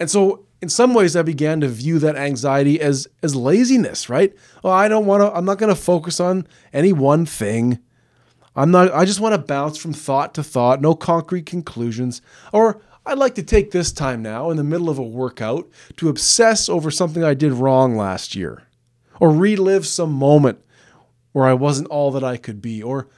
And 0.00 0.10
so 0.10 0.46
in 0.60 0.68
some 0.68 0.94
ways 0.94 1.16
I 1.16 1.22
began 1.22 1.60
to 1.60 1.68
view 1.68 1.98
that 2.00 2.16
anxiety 2.16 2.80
as 2.80 3.06
as 3.22 3.36
laziness, 3.36 4.08
right? 4.08 4.34
Oh, 4.64 4.70
I 4.70 4.88
don't 4.88 5.06
want 5.06 5.22
to 5.22 5.34
I'm 5.36 5.44
not 5.44 5.58
going 5.58 5.74
to 5.74 5.80
focus 5.80 6.20
on 6.20 6.46
any 6.72 6.92
one 6.92 7.26
thing. 7.26 7.78
I'm 8.54 8.70
not 8.70 8.92
I 8.92 9.04
just 9.04 9.20
want 9.20 9.34
to 9.34 9.38
bounce 9.38 9.76
from 9.76 9.92
thought 9.92 10.34
to 10.34 10.42
thought, 10.42 10.80
no 10.80 10.94
concrete 10.94 11.46
conclusions. 11.46 12.22
Or 12.52 12.80
I'd 13.06 13.18
like 13.18 13.36
to 13.36 13.42
take 13.42 13.70
this 13.70 13.92
time 13.92 14.20
now 14.20 14.50
in 14.50 14.56
the 14.56 14.64
middle 14.64 14.90
of 14.90 14.98
a 14.98 15.02
workout 15.02 15.68
to 15.96 16.08
obsess 16.08 16.68
over 16.68 16.90
something 16.90 17.22
I 17.22 17.34
did 17.34 17.52
wrong 17.52 17.96
last 17.96 18.34
year 18.34 18.64
or 19.20 19.30
relive 19.30 19.86
some 19.86 20.12
moment 20.12 20.58
where 21.32 21.46
I 21.46 21.54
wasn't 21.54 21.88
all 21.88 22.10
that 22.12 22.24
I 22.24 22.36
could 22.36 22.60
be 22.60 22.82
or 22.82 23.08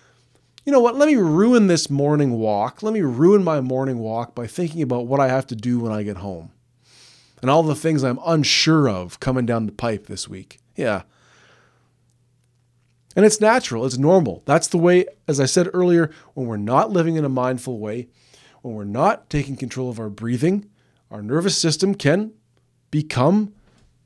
you 0.64 0.73
know 0.73 0.80
what, 0.80 0.97
let 0.97 1.09
me 1.09 1.16
ruin 1.16 1.66
this 1.66 1.88
morning 1.88 2.33
walk. 2.33 2.83
Let 2.83 2.92
me 2.92 3.00
ruin 3.00 3.42
my 3.42 3.62
morning 3.62 4.00
walk 4.00 4.35
by 4.35 4.47
thinking 4.47 4.83
about 4.83 5.07
what 5.07 5.18
I 5.18 5.28
have 5.28 5.47
to 5.47 5.57
do 5.57 5.80
when 5.80 5.92
I 5.92 6.02
get 6.02 6.18
home 6.18 6.52
and 7.40 7.50
all 7.50 7.62
the 7.62 7.75
things 7.75 8.04
I'm 8.04 8.21
unsure 8.26 8.87
of 8.87 9.18
coming 9.18 9.47
down 9.47 9.64
the 9.64 9.73
pipe 9.73 10.07
this 10.07 10.28
week. 10.28 10.59
Yeah, 10.76 11.02
and 13.16 13.25
it's 13.25 13.40
natural, 13.40 13.85
it's 13.85 13.99
normal. 13.99 14.42
That's 14.45 14.68
the 14.68 14.78
way, 14.78 15.07
as 15.26 15.40
I 15.40 15.47
said 15.47 15.68
earlier, 15.73 16.11
when 16.35 16.47
we're 16.47 16.57
not 16.57 16.90
living 16.90 17.16
in 17.16 17.25
a 17.25 17.28
mindful 17.30 17.78
way, 17.78 18.09
when 18.62 18.74
we're 18.74 18.84
not 18.84 19.30
taking 19.30 19.56
control 19.56 19.90
of 19.90 19.98
our 19.98 20.10
breathing, 20.10 20.68
our 21.10 21.22
nervous 21.22 21.56
system 21.56 21.94
can 21.94 22.32
become, 22.90 23.54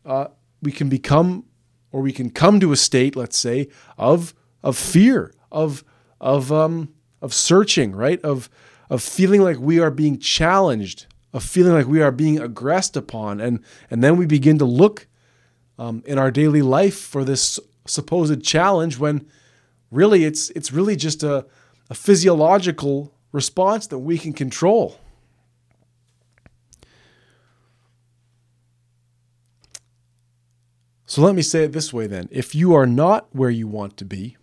uh, 0.04 0.26
we 0.60 0.72
can 0.72 0.88
become, 0.88 1.44
or 1.90 2.00
we 2.00 2.12
can 2.12 2.30
come 2.30 2.60
to 2.60 2.72
a 2.72 2.76
state, 2.76 3.16
let's 3.16 3.36
say, 3.36 3.68
of 3.98 4.34
of 4.62 4.76
fear, 4.76 5.32
of 5.50 5.84
of 6.20 6.52
um, 6.52 6.94
of 7.20 7.34
searching, 7.34 7.92
right? 7.92 8.20
Of 8.22 8.48
of 8.88 9.02
feeling 9.02 9.42
like 9.42 9.58
we 9.58 9.80
are 9.80 9.90
being 9.90 10.18
challenged, 10.18 11.06
of 11.32 11.42
feeling 11.42 11.72
like 11.72 11.86
we 11.86 12.02
are 12.02 12.12
being 12.12 12.40
aggressed 12.40 12.96
upon, 12.96 13.40
and 13.40 13.60
and 13.90 14.02
then 14.02 14.16
we 14.16 14.26
begin 14.26 14.58
to 14.58 14.64
look 14.64 15.06
um, 15.78 16.02
in 16.06 16.18
our 16.18 16.30
daily 16.30 16.62
life 16.62 16.98
for 16.98 17.24
this 17.24 17.58
supposed 17.86 18.44
challenge 18.44 18.98
when 18.98 19.26
really 19.90 20.24
it's 20.24 20.50
it's 20.50 20.72
really 20.72 20.96
just 20.96 21.22
a, 21.22 21.44
a 21.90 21.94
physiological 21.94 23.14
response 23.32 23.86
that 23.88 23.98
we 23.98 24.18
can 24.18 24.32
control. 24.32 24.98
So 31.06 31.20
let 31.20 31.34
me 31.34 31.42
say 31.42 31.64
it 31.64 31.72
this 31.72 31.92
way 31.92 32.06
then. 32.06 32.28
If 32.30 32.54
you 32.54 32.74
are 32.74 32.86
not 32.86 33.28
where 33.32 33.50
you 33.50 33.68
want 33.68 33.98
to 33.98 34.04
be, 34.04 34.38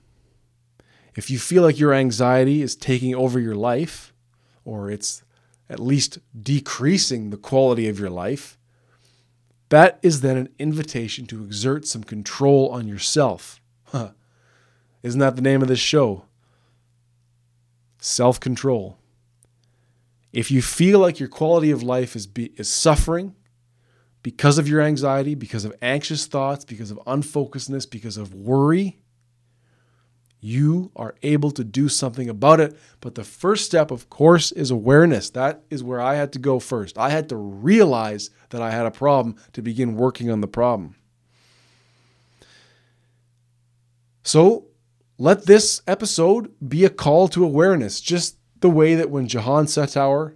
if 1.15 1.31
you 1.31 1.39
feel 1.39 1.63
like 1.63 1.79
your 1.79 1.93
anxiety 1.93 2.62
is 2.62 2.75
taking 2.75 3.15
over 3.15 3.39
your 3.39 3.55
life, 3.55 4.13
or 4.63 4.91
it's 4.91 5.24
at 5.67 5.79
least 5.79 6.19
decreasing 6.39 7.31
the 7.31 7.38
quality 7.38 7.89
of 7.89 8.00
your 8.00 8.12
life, 8.12 8.58
that 9.69 10.00
is 10.01 10.22
then 10.22 10.38
an 10.38 10.50
invitation 10.60 11.25
to 11.27 11.43
exert 11.43 11.88
some 11.88 12.03
control 12.03 12.69
on 12.69 12.88
yourself. 12.88 13.60
Huh. 13.86 14.12
Isn't 15.01 15.19
that 15.19 15.36
the 15.36 15.41
name 15.41 15.62
of 15.62 15.67
this 15.67 15.79
show? 15.79 16.25
Self 18.00 18.39
control. 18.39 18.98
If 20.32 20.51
you 20.51 20.62
feel 20.62 21.00
like 21.00 21.20
your 21.20 21.29
quality 21.29 21.72
of 21.72 21.84
life 21.84 22.15
is, 22.15 22.27
be, 22.27 22.51
is 22.56 22.70
suffering 22.70 23.36
because 24.24 24.58
of 24.58 24.68
your 24.68 24.82
anxiety, 24.82 25.36
because 25.36 25.65
of 25.65 25.75
anxious 25.82 26.25
thoughts, 26.25 26.65
because 26.65 26.91
of 26.91 27.00
unfocusedness, 27.08 27.89
because 27.89 28.15
of 28.18 28.34
worry, 28.34 29.00
you 30.39 30.91
are 30.96 31.15
able 31.24 31.51
to 31.51 31.63
do 31.63 31.89
something 31.89 32.29
about 32.29 32.60
it. 32.60 32.77
But 33.01 33.15
the 33.15 33.24
first 33.24 33.65
step, 33.65 33.91
of 33.91 34.10
course, 34.10 34.51
is 34.51 34.72
awareness. 34.72 35.29
That 35.32 35.63
is 35.70 35.84
where 35.84 36.00
I 36.00 36.15
had 36.15 36.32
to 36.34 36.39
go 36.39 36.60
first. 36.60 36.98
I 36.98 37.10
had 37.10 37.27
to 37.29 37.36
realize 37.36 38.29
that 38.51 38.62
I 38.62 38.72
had 38.72 38.86
a 38.86 38.91
problem 38.91 39.36
to 39.53 39.62
begin 39.62 39.96
working 39.96 40.32
on 40.32 40.41
the 40.41 40.48
problem. 40.48 40.96
So 44.24 44.68
let 45.19 45.45
this 45.45 45.83
episode 45.85 46.51
be 46.67 46.83
a 46.83 46.89
call 46.89 47.27
to 47.27 47.43
awareness, 47.43 48.01
just 48.01 48.38
the 48.61 48.69
way 48.69 48.95
that 48.95 49.11
when 49.11 49.27
Jahan 49.27 49.67
Setower, 49.67 50.33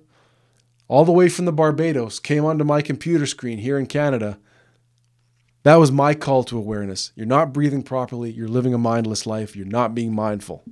all 0.88 1.04
the 1.04 1.12
way 1.12 1.28
from 1.28 1.46
the 1.46 1.52
Barbados, 1.52 2.20
came 2.20 2.46
onto 2.46 2.64
my 2.64 2.84
computer 2.84 3.26
screen 3.26 3.58
here 3.58 3.80
in 3.80 3.88
Canada 3.88 4.38
that 5.64 5.76
was 5.76 5.92
my 5.92 6.14
call 6.14 6.44
to 6.46 6.58
awareness. 6.58 7.12
You're 7.16 7.26
not 7.26 7.54
breathing 7.54 7.84
properly. 7.84 8.32
You're 8.32 8.50
living 8.50 8.74
a 8.74 8.78
mindless 8.78 9.26
life. 9.26 9.56
You're 9.56 9.66
not 9.66 9.96
being 9.96 10.14
mindful. 10.14 10.64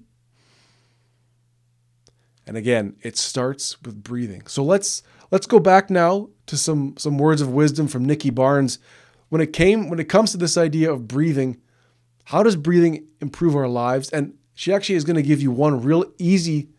And 2.45 2.57
again, 2.57 2.97
it 3.01 3.17
starts 3.17 3.81
with 3.81 4.03
breathing. 4.03 4.45
So 4.47 4.63
let's 4.63 5.01
let's 5.31 5.47
go 5.47 5.59
back 5.59 5.89
now 5.89 6.29
to 6.47 6.57
some 6.57 6.95
some 6.97 7.17
words 7.17 7.41
of 7.41 7.53
wisdom 7.53 7.87
from 7.87 8.03
Nikki 8.03 8.29
Barnes. 8.29 8.79
When 9.29 9.41
it 9.41 9.53
came 9.53 9.89
when 9.89 9.99
it 9.99 10.09
comes 10.09 10.31
to 10.31 10.37
this 10.37 10.57
idea 10.57 10.91
of 10.91 11.07
breathing, 11.07 11.61
how 12.25 12.43
does 12.43 12.55
breathing 12.55 13.07
improve 13.19 13.55
our 13.55 13.67
lives? 13.67 14.09
And 14.09 14.35
she 14.53 14.73
actually 14.73 14.95
is 14.95 15.03
going 15.03 15.15
to 15.15 15.23
give 15.23 15.41
you 15.41 15.51
one 15.51 15.81
real 15.81 16.05
easy 16.17 16.69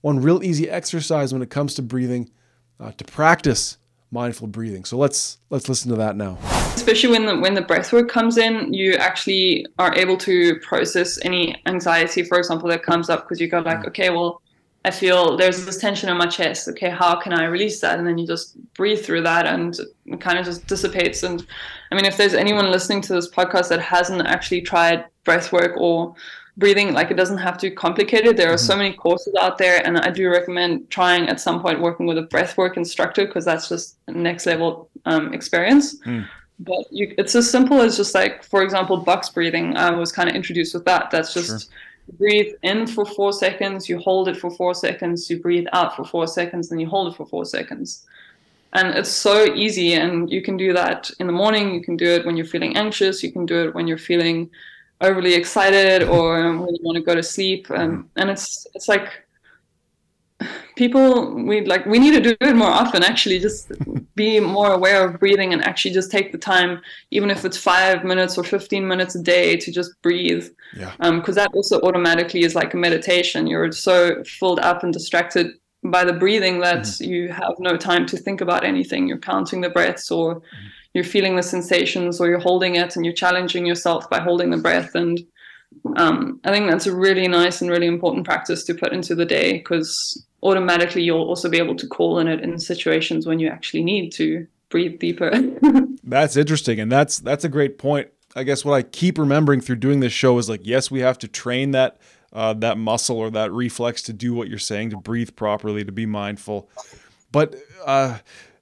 one 0.00 0.20
real 0.20 0.42
easy 0.42 0.70
exercise 0.70 1.32
when 1.32 1.42
it 1.42 1.50
comes 1.50 1.74
to 1.74 1.82
breathing 1.82 2.30
uh, 2.78 2.92
to 2.92 3.04
practice 3.04 3.78
mindful 4.10 4.46
breathing. 4.46 4.84
So 4.84 4.96
let's 4.96 5.38
let's 5.50 5.68
listen 5.68 5.90
to 5.90 5.96
that 5.96 6.16
now. 6.16 6.38
Especially 6.74 7.10
when 7.10 7.26
the 7.26 7.36
when 7.36 7.54
the 7.54 7.62
breath 7.62 7.92
work 7.92 8.08
comes 8.08 8.38
in, 8.38 8.72
you 8.72 8.94
actually 8.94 9.66
are 9.78 9.94
able 9.94 10.16
to 10.18 10.58
process 10.60 11.18
any 11.24 11.60
anxiety, 11.66 12.22
for 12.22 12.38
example, 12.38 12.68
that 12.68 12.82
comes 12.82 13.10
up 13.10 13.24
because 13.24 13.40
you 13.40 13.48
go 13.48 13.60
like, 13.60 13.80
mm. 13.80 13.88
okay, 13.88 14.10
well, 14.10 14.40
I 14.84 14.90
feel 14.90 15.36
there's 15.36 15.64
this 15.66 15.78
tension 15.78 16.08
in 16.08 16.16
my 16.16 16.26
chest. 16.26 16.68
Okay, 16.68 16.88
how 16.88 17.16
can 17.16 17.32
I 17.32 17.44
release 17.44 17.80
that? 17.80 17.98
And 17.98 18.06
then 18.06 18.16
you 18.16 18.26
just 18.26 18.56
breathe 18.74 19.04
through 19.04 19.22
that, 19.22 19.46
and 19.46 19.76
it 20.06 20.20
kind 20.20 20.38
of 20.38 20.44
just 20.44 20.66
dissipates. 20.66 21.22
And 21.24 21.46
I 21.90 21.94
mean, 21.94 22.04
if 22.04 22.16
there's 22.16 22.34
anyone 22.34 22.70
listening 22.70 23.02
to 23.02 23.14
this 23.14 23.30
podcast 23.30 23.68
that 23.68 23.80
hasn't 23.80 24.26
actually 24.26 24.62
tried 24.62 25.04
breath 25.24 25.52
work 25.52 25.72
or 25.76 26.14
breathing 26.58 26.92
like 26.92 27.10
it 27.10 27.16
doesn't 27.16 27.38
have 27.38 27.56
to 27.56 27.70
be 27.70 27.74
complicated 27.74 28.36
there 28.36 28.50
are 28.50 28.56
mm-hmm. 28.56 28.72
so 28.72 28.76
many 28.76 28.92
courses 28.92 29.32
out 29.40 29.56
there 29.58 29.80
and 29.86 29.96
i 29.98 30.10
do 30.10 30.28
recommend 30.28 30.90
trying 30.90 31.28
at 31.28 31.40
some 31.40 31.62
point 31.62 31.80
working 31.80 32.04
with 32.04 32.18
a 32.18 32.26
breathwork 32.26 32.76
instructor 32.76 33.26
because 33.26 33.44
that's 33.44 33.68
just 33.68 33.96
next 34.08 34.44
level 34.44 34.90
um, 35.06 35.32
experience 35.32 36.00
mm. 36.00 36.26
but 36.58 36.84
you, 36.90 37.14
it's 37.16 37.36
as 37.36 37.48
simple 37.48 37.80
as 37.80 37.96
just 37.96 38.12
like 38.12 38.42
for 38.42 38.62
example 38.62 38.96
box 38.96 39.28
breathing 39.28 39.76
i 39.76 39.90
was 39.90 40.10
kind 40.10 40.28
of 40.28 40.34
introduced 40.34 40.74
with 40.74 40.84
that 40.84 41.10
that's 41.12 41.32
just 41.32 41.48
sure. 41.48 41.74
Breathe 42.12 42.54
in 42.62 42.86
for 42.86 43.04
four 43.04 43.32
seconds 43.32 43.88
you 43.88 43.98
hold 43.98 44.28
it 44.28 44.36
for 44.36 44.50
four 44.50 44.74
seconds 44.74 45.28
you 45.28 45.40
breathe 45.40 45.66
out 45.72 45.94
for 45.94 46.04
four 46.04 46.26
seconds 46.26 46.68
then 46.68 46.78
you 46.78 46.88
hold 46.88 47.12
it 47.12 47.16
for 47.16 47.26
four 47.26 47.44
seconds 47.44 48.06
and 48.74 48.94
it's 48.94 49.10
so 49.10 49.44
easy 49.54 49.94
and 49.94 50.30
you 50.30 50.42
can 50.42 50.56
do 50.56 50.72
that 50.72 51.10
in 51.20 51.26
the 51.26 51.32
morning 51.32 51.74
you 51.74 51.82
can 51.82 51.96
do 51.96 52.06
it 52.06 52.24
when 52.24 52.36
you're 52.36 52.46
feeling 52.46 52.76
anxious 52.76 53.22
you 53.22 53.32
can 53.32 53.46
do 53.46 53.68
it 53.68 53.74
when 53.74 53.86
you're 53.86 53.98
feeling 53.98 54.48
overly 55.00 55.34
excited 55.34 56.02
or 56.02 56.56
when 56.58 56.74
you 56.74 56.80
want 56.82 56.96
to 56.96 57.02
go 57.02 57.14
to 57.14 57.22
sleep 57.22 57.70
and 57.70 57.92
mm-hmm. 57.92 58.20
and 58.20 58.30
it's 58.30 58.66
it's 58.74 58.88
like 58.88 59.24
people 60.76 61.34
we 61.34 61.64
like 61.64 61.84
we 61.86 61.98
need 61.98 62.12
to 62.12 62.20
do 62.20 62.36
it 62.40 62.54
more 62.54 62.70
often 62.70 63.02
actually 63.02 63.40
just 63.40 63.72
be 64.18 64.38
more 64.40 64.72
aware 64.72 65.04
of 65.06 65.18
breathing 65.18 65.52
and 65.52 65.64
actually 65.64 65.92
just 65.92 66.10
take 66.10 66.32
the 66.32 66.38
time 66.38 66.80
even 67.10 67.30
if 67.30 67.44
it's 67.44 67.56
five 67.56 68.04
minutes 68.04 68.36
or 68.36 68.44
15 68.44 68.86
minutes 68.86 69.14
a 69.14 69.22
day 69.22 69.56
to 69.56 69.72
just 69.72 69.90
breathe. 70.02 70.48
Yeah. 70.76 70.92
Because 70.98 71.38
um, 71.38 71.42
that 71.42 71.50
also 71.54 71.80
automatically 71.82 72.42
is 72.42 72.54
like 72.54 72.74
a 72.74 72.76
meditation. 72.76 73.46
You're 73.46 73.72
so 73.72 74.22
filled 74.24 74.60
up 74.60 74.82
and 74.82 74.92
distracted 74.92 75.52
by 75.84 76.04
the 76.04 76.12
breathing 76.12 76.58
that 76.60 76.82
mm-hmm. 76.82 77.10
you 77.10 77.28
have 77.28 77.54
no 77.58 77.76
time 77.76 78.06
to 78.06 78.16
think 78.16 78.40
about 78.40 78.64
anything. 78.64 79.06
You're 79.06 79.18
counting 79.18 79.60
the 79.60 79.70
breaths 79.70 80.10
or 80.10 80.36
mm-hmm. 80.36 80.66
you're 80.94 81.04
feeling 81.04 81.36
the 81.36 81.42
sensations 81.42 82.20
or 82.20 82.28
you're 82.28 82.46
holding 82.50 82.74
it 82.74 82.96
and 82.96 83.04
you're 83.04 83.14
challenging 83.14 83.64
yourself 83.64 84.10
by 84.10 84.20
holding 84.20 84.50
the 84.50 84.56
breath. 84.56 84.94
And 84.94 85.20
um, 85.96 86.40
i 86.44 86.50
think 86.50 86.68
that's 86.68 86.86
a 86.86 86.94
really 86.94 87.28
nice 87.28 87.60
and 87.60 87.70
really 87.70 87.86
important 87.86 88.24
practice 88.24 88.64
to 88.64 88.74
put 88.74 88.92
into 88.92 89.14
the 89.14 89.26
day 89.26 89.58
because 89.58 90.26
automatically 90.42 91.02
you'll 91.02 91.24
also 91.24 91.48
be 91.48 91.58
able 91.58 91.74
to 91.76 91.86
call 91.86 92.18
in 92.18 92.28
it 92.28 92.40
in 92.40 92.58
situations 92.58 93.26
when 93.26 93.38
you 93.38 93.48
actually 93.48 93.82
need 93.82 94.10
to 94.10 94.46
breathe 94.68 94.98
deeper 94.98 95.30
that's 96.04 96.36
interesting 96.36 96.78
and 96.78 96.92
that's 96.92 97.18
that's 97.18 97.44
a 97.44 97.48
great 97.48 97.78
point 97.78 98.08
i 98.36 98.42
guess 98.42 98.64
what 98.64 98.74
i 98.74 98.82
keep 98.82 99.18
remembering 99.18 99.60
through 99.60 99.76
doing 99.76 100.00
this 100.00 100.12
show 100.12 100.36
is 100.38 100.48
like 100.48 100.60
yes 100.62 100.90
we 100.90 101.00
have 101.00 101.18
to 101.18 101.28
train 101.28 101.72
that 101.72 101.98
uh, 102.30 102.52
that 102.52 102.76
muscle 102.76 103.16
or 103.16 103.30
that 103.30 103.50
reflex 103.52 104.02
to 104.02 104.12
do 104.12 104.34
what 104.34 104.48
you're 104.48 104.58
saying 104.58 104.90
to 104.90 104.96
breathe 104.98 105.34
properly 105.34 105.82
to 105.82 105.92
be 105.92 106.04
mindful 106.04 106.68
but 107.32 107.56
uh, 107.86 108.18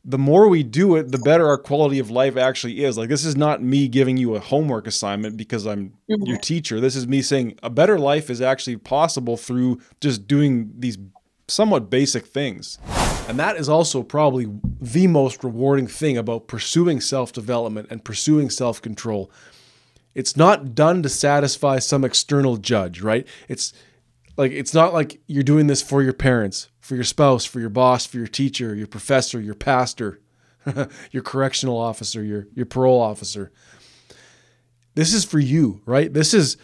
the 0.09 0.19
more 0.19 0.47
we 0.49 0.63
do 0.63 0.95
it, 0.95 1.11
the 1.11 1.19
better 1.19 1.49
our 1.49 1.59
quality 1.59 1.99
of 1.99 2.11
life 2.11 2.37
actually 2.37 2.85
is. 2.85 2.97
Like 2.97 3.09
this 3.09 3.25
is 3.25 3.37
not 3.37 3.61
me 3.61 3.89
giving 3.89 4.17
you 4.17 4.37
a 4.37 4.41
homework 4.41 4.87
assignment 4.87 5.37
because 5.37 5.67
I'm 5.67 5.93
mm-hmm. 6.09 6.23
your 6.23 6.39
teacher. 6.39 6.81
This 6.81 6.95
is 6.95 7.09
me 7.09 7.23
saying 7.23 7.59
a 7.63 7.71
better 7.71 7.99
life 7.99 8.31
is 8.31 8.41
actually 8.41 8.77
possible 8.77 9.37
through 9.37 9.81
just 10.01 10.29
doing 10.29 10.73
these 10.79 10.97
somewhat 11.49 11.91
basic 11.91 12.27
things. 12.27 12.79
And 13.29 13.39
that 13.39 13.57
is 13.57 13.69
also 13.69 14.03
probably 14.03 14.47
the 14.81 15.07
most 15.07 15.43
rewarding 15.43 15.87
thing 15.87 16.17
about 16.17 16.47
pursuing 16.47 17.01
self-development 17.01 17.89
and 17.91 18.05
pursuing 18.05 18.51
self-control. 18.51 19.31
It's 20.15 20.37
not 20.37 20.75
done 20.75 21.03
to 21.03 21.09
satisfy 21.09 21.79
some 21.79 22.05
external 22.05 22.57
judge, 22.57 23.03
right? 23.03 23.27
It's 23.49 23.73
like 24.37 24.53
it's 24.53 24.75
not 24.75 24.93
like 24.93 25.21
you're 25.27 25.43
doing 25.43 25.67
this 25.67 25.83
for 25.83 26.03
your 26.03 26.13
parents, 26.13 26.69
for 26.79 26.95
your 26.95 27.05
spouse, 27.05 27.45
for 27.45 27.61
your 27.61 27.69
boss, 27.69 28.07
for 28.07 28.19
your 28.19 28.27
teacher, 28.27 28.75
your 28.75 28.87
professor, 28.87 29.41
your 29.41 29.55
pastor, 29.55 30.21
your 31.11 31.23
correctional 31.23 31.77
officer, 31.77 32.23
your 32.23 32.47
your 32.55 32.67
parole 32.67 33.01
officer. 33.01 33.51
This 34.95 35.13
is 35.13 35.25
for 35.25 35.39
you, 35.39 35.83
right? 35.85 36.13
This 36.13 36.33
is 36.33 36.57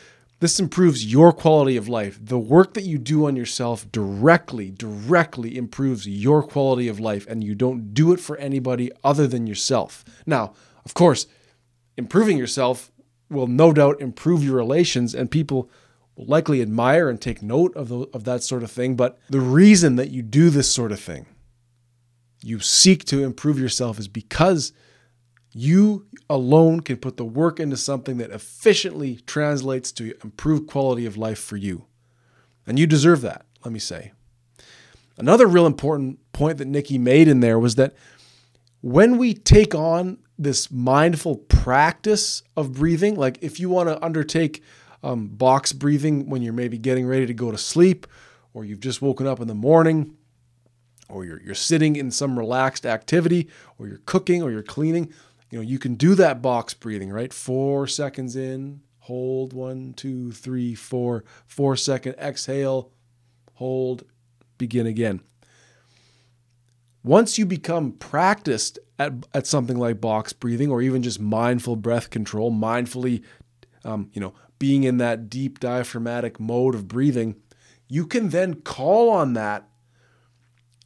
this 0.42 0.58
improves 0.58 1.06
your 1.06 1.32
quality 1.32 1.76
of 1.76 1.88
life. 1.88 2.18
The 2.20 2.36
work 2.36 2.74
that 2.74 2.82
you 2.82 2.98
do 2.98 3.26
on 3.26 3.36
yourself 3.36 3.90
directly, 3.92 4.72
directly 4.72 5.56
improves 5.56 6.08
your 6.08 6.42
quality 6.42 6.88
of 6.88 6.98
life, 6.98 7.24
and 7.28 7.44
you 7.44 7.54
don't 7.54 7.94
do 7.94 8.12
it 8.12 8.18
for 8.18 8.36
anybody 8.38 8.90
other 9.04 9.28
than 9.28 9.46
yourself. 9.46 10.04
Now, 10.26 10.52
of 10.84 10.94
course, 10.94 11.28
improving 11.96 12.38
yourself 12.38 12.90
will 13.30 13.46
no 13.46 13.72
doubt 13.72 14.00
improve 14.00 14.42
your 14.42 14.56
relations, 14.56 15.14
and 15.14 15.30
people 15.30 15.70
will 16.16 16.26
likely 16.26 16.60
admire 16.60 17.08
and 17.08 17.20
take 17.20 17.40
note 17.40 17.72
of, 17.76 17.88
the, 17.88 18.00
of 18.12 18.24
that 18.24 18.42
sort 18.42 18.64
of 18.64 18.70
thing. 18.72 18.96
But 18.96 19.20
the 19.30 19.38
reason 19.38 19.94
that 19.94 20.10
you 20.10 20.22
do 20.22 20.50
this 20.50 20.68
sort 20.68 20.90
of 20.90 20.98
thing, 20.98 21.26
you 22.42 22.58
seek 22.58 23.04
to 23.04 23.22
improve 23.22 23.60
yourself, 23.60 23.96
is 24.00 24.08
because 24.08 24.72
you 25.52 26.06
alone 26.30 26.80
can 26.80 26.96
put 26.96 27.16
the 27.16 27.24
work 27.24 27.60
into 27.60 27.76
something 27.76 28.16
that 28.18 28.30
efficiently 28.30 29.16
translates 29.26 29.92
to 29.92 30.14
improved 30.24 30.66
quality 30.66 31.06
of 31.06 31.16
life 31.16 31.38
for 31.38 31.56
you. 31.56 31.86
And 32.66 32.78
you 32.78 32.86
deserve 32.86 33.20
that, 33.22 33.44
let 33.64 33.72
me 33.72 33.78
say. 33.78 34.12
Another 35.18 35.46
real 35.46 35.66
important 35.66 36.18
point 36.32 36.58
that 36.58 36.68
Nikki 36.68 36.96
made 36.96 37.28
in 37.28 37.40
there 37.40 37.58
was 37.58 37.74
that 37.74 37.94
when 38.80 39.18
we 39.18 39.34
take 39.34 39.74
on 39.74 40.18
this 40.38 40.70
mindful 40.70 41.36
practice 41.36 42.42
of 42.56 42.72
breathing, 42.72 43.14
like 43.14 43.38
if 43.42 43.60
you 43.60 43.68
want 43.68 43.88
to 43.88 44.02
undertake 44.04 44.62
um, 45.02 45.28
box 45.28 45.72
breathing 45.72 46.28
when 46.28 46.42
you're 46.42 46.52
maybe 46.52 46.78
getting 46.78 47.06
ready 47.06 47.26
to 47.26 47.34
go 47.34 47.50
to 47.50 47.58
sleep, 47.58 48.06
or 48.54 48.64
you've 48.64 48.80
just 48.80 49.02
woken 49.02 49.26
up 49.26 49.40
in 49.40 49.48
the 49.48 49.54
morning, 49.54 50.16
or 51.08 51.24
you're, 51.24 51.40
you're 51.42 51.54
sitting 51.54 51.96
in 51.96 52.10
some 52.10 52.38
relaxed 52.38 52.86
activity, 52.86 53.48
or 53.78 53.86
you're 53.86 54.00
cooking, 54.06 54.42
or 54.42 54.50
you're 54.50 54.62
cleaning. 54.62 55.12
You 55.52 55.58
know, 55.58 55.62
you 55.62 55.78
can 55.78 55.96
do 55.96 56.14
that 56.14 56.40
box 56.40 56.72
breathing, 56.72 57.10
right? 57.10 57.30
Four 57.30 57.86
seconds 57.86 58.36
in, 58.36 58.80
hold 59.00 59.52
one, 59.52 59.92
two, 59.92 60.32
three, 60.32 60.74
four, 60.74 61.24
four 61.44 61.76
second 61.76 62.14
exhale, 62.14 62.90
hold, 63.52 64.04
begin 64.56 64.86
again. 64.86 65.20
Once 67.04 67.36
you 67.36 67.44
become 67.44 67.92
practiced 67.92 68.78
at, 68.98 69.12
at 69.34 69.46
something 69.46 69.78
like 69.78 70.00
box 70.00 70.32
breathing 70.32 70.70
or 70.70 70.80
even 70.80 71.02
just 71.02 71.20
mindful 71.20 71.76
breath 71.76 72.08
control, 72.08 72.50
mindfully, 72.50 73.22
um, 73.84 74.08
you 74.14 74.22
know, 74.22 74.32
being 74.58 74.84
in 74.84 74.96
that 74.96 75.28
deep 75.28 75.60
diaphragmatic 75.60 76.40
mode 76.40 76.74
of 76.74 76.88
breathing, 76.88 77.36
you 77.88 78.06
can 78.06 78.30
then 78.30 78.54
call 78.54 79.10
on 79.10 79.34
that. 79.34 79.68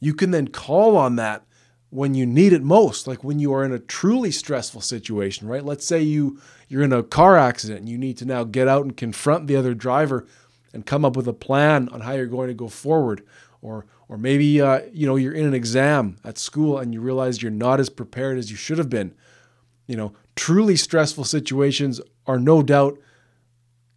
You 0.01 0.13
can 0.13 0.31
then 0.31 0.49
call 0.49 0.97
on 0.97 1.15
that 1.15 1.46
when 1.89 2.13
you 2.13 2.25
need 2.25 2.53
it 2.53 2.63
most, 2.63 3.07
like 3.07 3.23
when 3.23 3.39
you 3.39 3.53
are 3.53 3.63
in 3.63 3.71
a 3.71 3.79
truly 3.79 4.31
stressful 4.31 4.81
situation, 4.81 5.47
right? 5.47 5.63
Let's 5.63 5.85
say 5.85 6.01
you 6.01 6.39
you're 6.67 6.83
in 6.83 6.93
a 6.93 7.03
car 7.03 7.37
accident 7.37 7.79
and 7.79 7.89
you 7.89 7.97
need 7.97 8.17
to 8.17 8.25
now 8.25 8.43
get 8.43 8.67
out 8.67 8.83
and 8.83 8.97
confront 8.97 9.47
the 9.47 9.55
other 9.55 9.73
driver 9.73 10.27
and 10.73 10.85
come 10.85 11.05
up 11.05 11.15
with 11.15 11.27
a 11.27 11.33
plan 11.33 11.87
on 11.89 12.01
how 12.01 12.11
you're 12.11 12.25
going 12.25 12.49
to 12.49 12.53
go 12.53 12.67
forward 12.67 13.25
or 13.61 13.85
or 14.09 14.17
maybe 14.17 14.61
uh, 14.61 14.81
you 14.91 15.07
know 15.07 15.15
you're 15.15 15.33
in 15.33 15.45
an 15.45 15.53
exam 15.53 16.17
at 16.23 16.37
school 16.37 16.77
and 16.77 16.93
you 16.93 17.01
realize 17.01 17.41
you're 17.41 17.51
not 17.51 17.79
as 17.79 17.89
prepared 17.89 18.37
as 18.37 18.51
you 18.51 18.57
should 18.57 18.77
have 18.77 18.89
been 18.89 19.13
you 19.87 19.95
know 19.95 20.13
truly 20.35 20.75
stressful 20.75 21.23
situations 21.23 22.01
are 22.25 22.39
no 22.39 22.61
doubt 22.61 22.99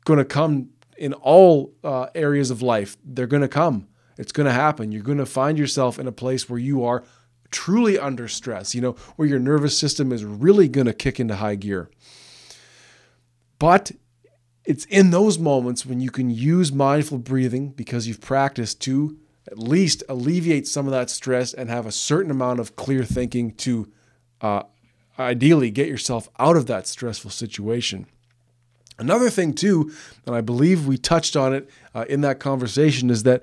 going 0.05 0.19
to 0.19 0.25
come 0.25 0.71
in 0.97 1.15
all 1.15 1.73
uh, 1.83 2.07
areas 2.15 2.51
of 2.51 2.63
life. 2.63 2.97
They're 3.05 3.27
going 3.27 3.43
to 3.43 3.49
come. 3.49 3.89
It's 4.19 4.33
going 4.33 4.47
to 4.47 4.53
happen. 4.53 4.93
You're 4.93 5.03
going 5.03 5.19
to 5.19 5.27
find 5.27 5.59
yourself 5.59 5.99
in 5.99 6.07
a 6.07 6.13
place 6.13 6.49
where 6.49 6.59
you 6.59 6.85
are 6.85 7.05
truly 7.51 7.99
under 7.99 8.29
stress, 8.29 8.75
you 8.75 8.81
know, 8.81 8.93
where 9.17 9.29
your 9.29 9.39
nervous 9.39 9.79
system 9.79 10.13
is 10.13 10.25
really 10.25 10.69
going 10.69 10.87
to 10.87 10.93
kick 10.93 11.19
into 11.21 11.37
high 11.37 11.57
gear. 11.57 11.91
But 13.59 13.93
it's 14.65 14.85
in 14.87 15.11
those 15.11 15.39
moments 15.39 15.85
when 15.85 16.01
you 16.01 16.11
can 16.11 16.31
use 16.31 16.73
mindful 16.73 17.19
breathing 17.19 17.71
because 17.71 18.07
you've 18.07 18.21
practiced 18.21 18.81
to 18.83 19.19
at 19.51 19.59
least 19.59 20.03
alleviate 20.09 20.69
some 20.69 20.87
of 20.87 20.93
that 20.93 21.11
stress 21.11 21.53
and 21.53 21.69
have 21.69 21.87
a 21.87 21.93
certain 21.93 22.31
amount 22.31 22.61
of 22.61 22.77
clear 22.77 23.05
thinking 23.05 23.53
to 23.55 23.91
uh, 24.41 24.63
ideally 25.19 25.71
get 25.71 25.89
yourself 25.89 26.29
out 26.39 26.57
of 26.57 26.67
that 26.67 26.87
stressful 26.87 27.31
situation. 27.31 28.07
Another 28.99 29.31
thing, 29.31 29.55
too, 29.55 29.91
and 30.27 30.35
I 30.35 30.43
believe 30.43 30.87
we 30.87 30.99
touched 30.99 31.35
on 31.35 31.55
it 31.55 31.71
uh, 31.95 32.05
in 32.09 32.21
that 32.21 32.39
conversation, 32.39 33.09
is 33.09 33.23
that 33.23 33.43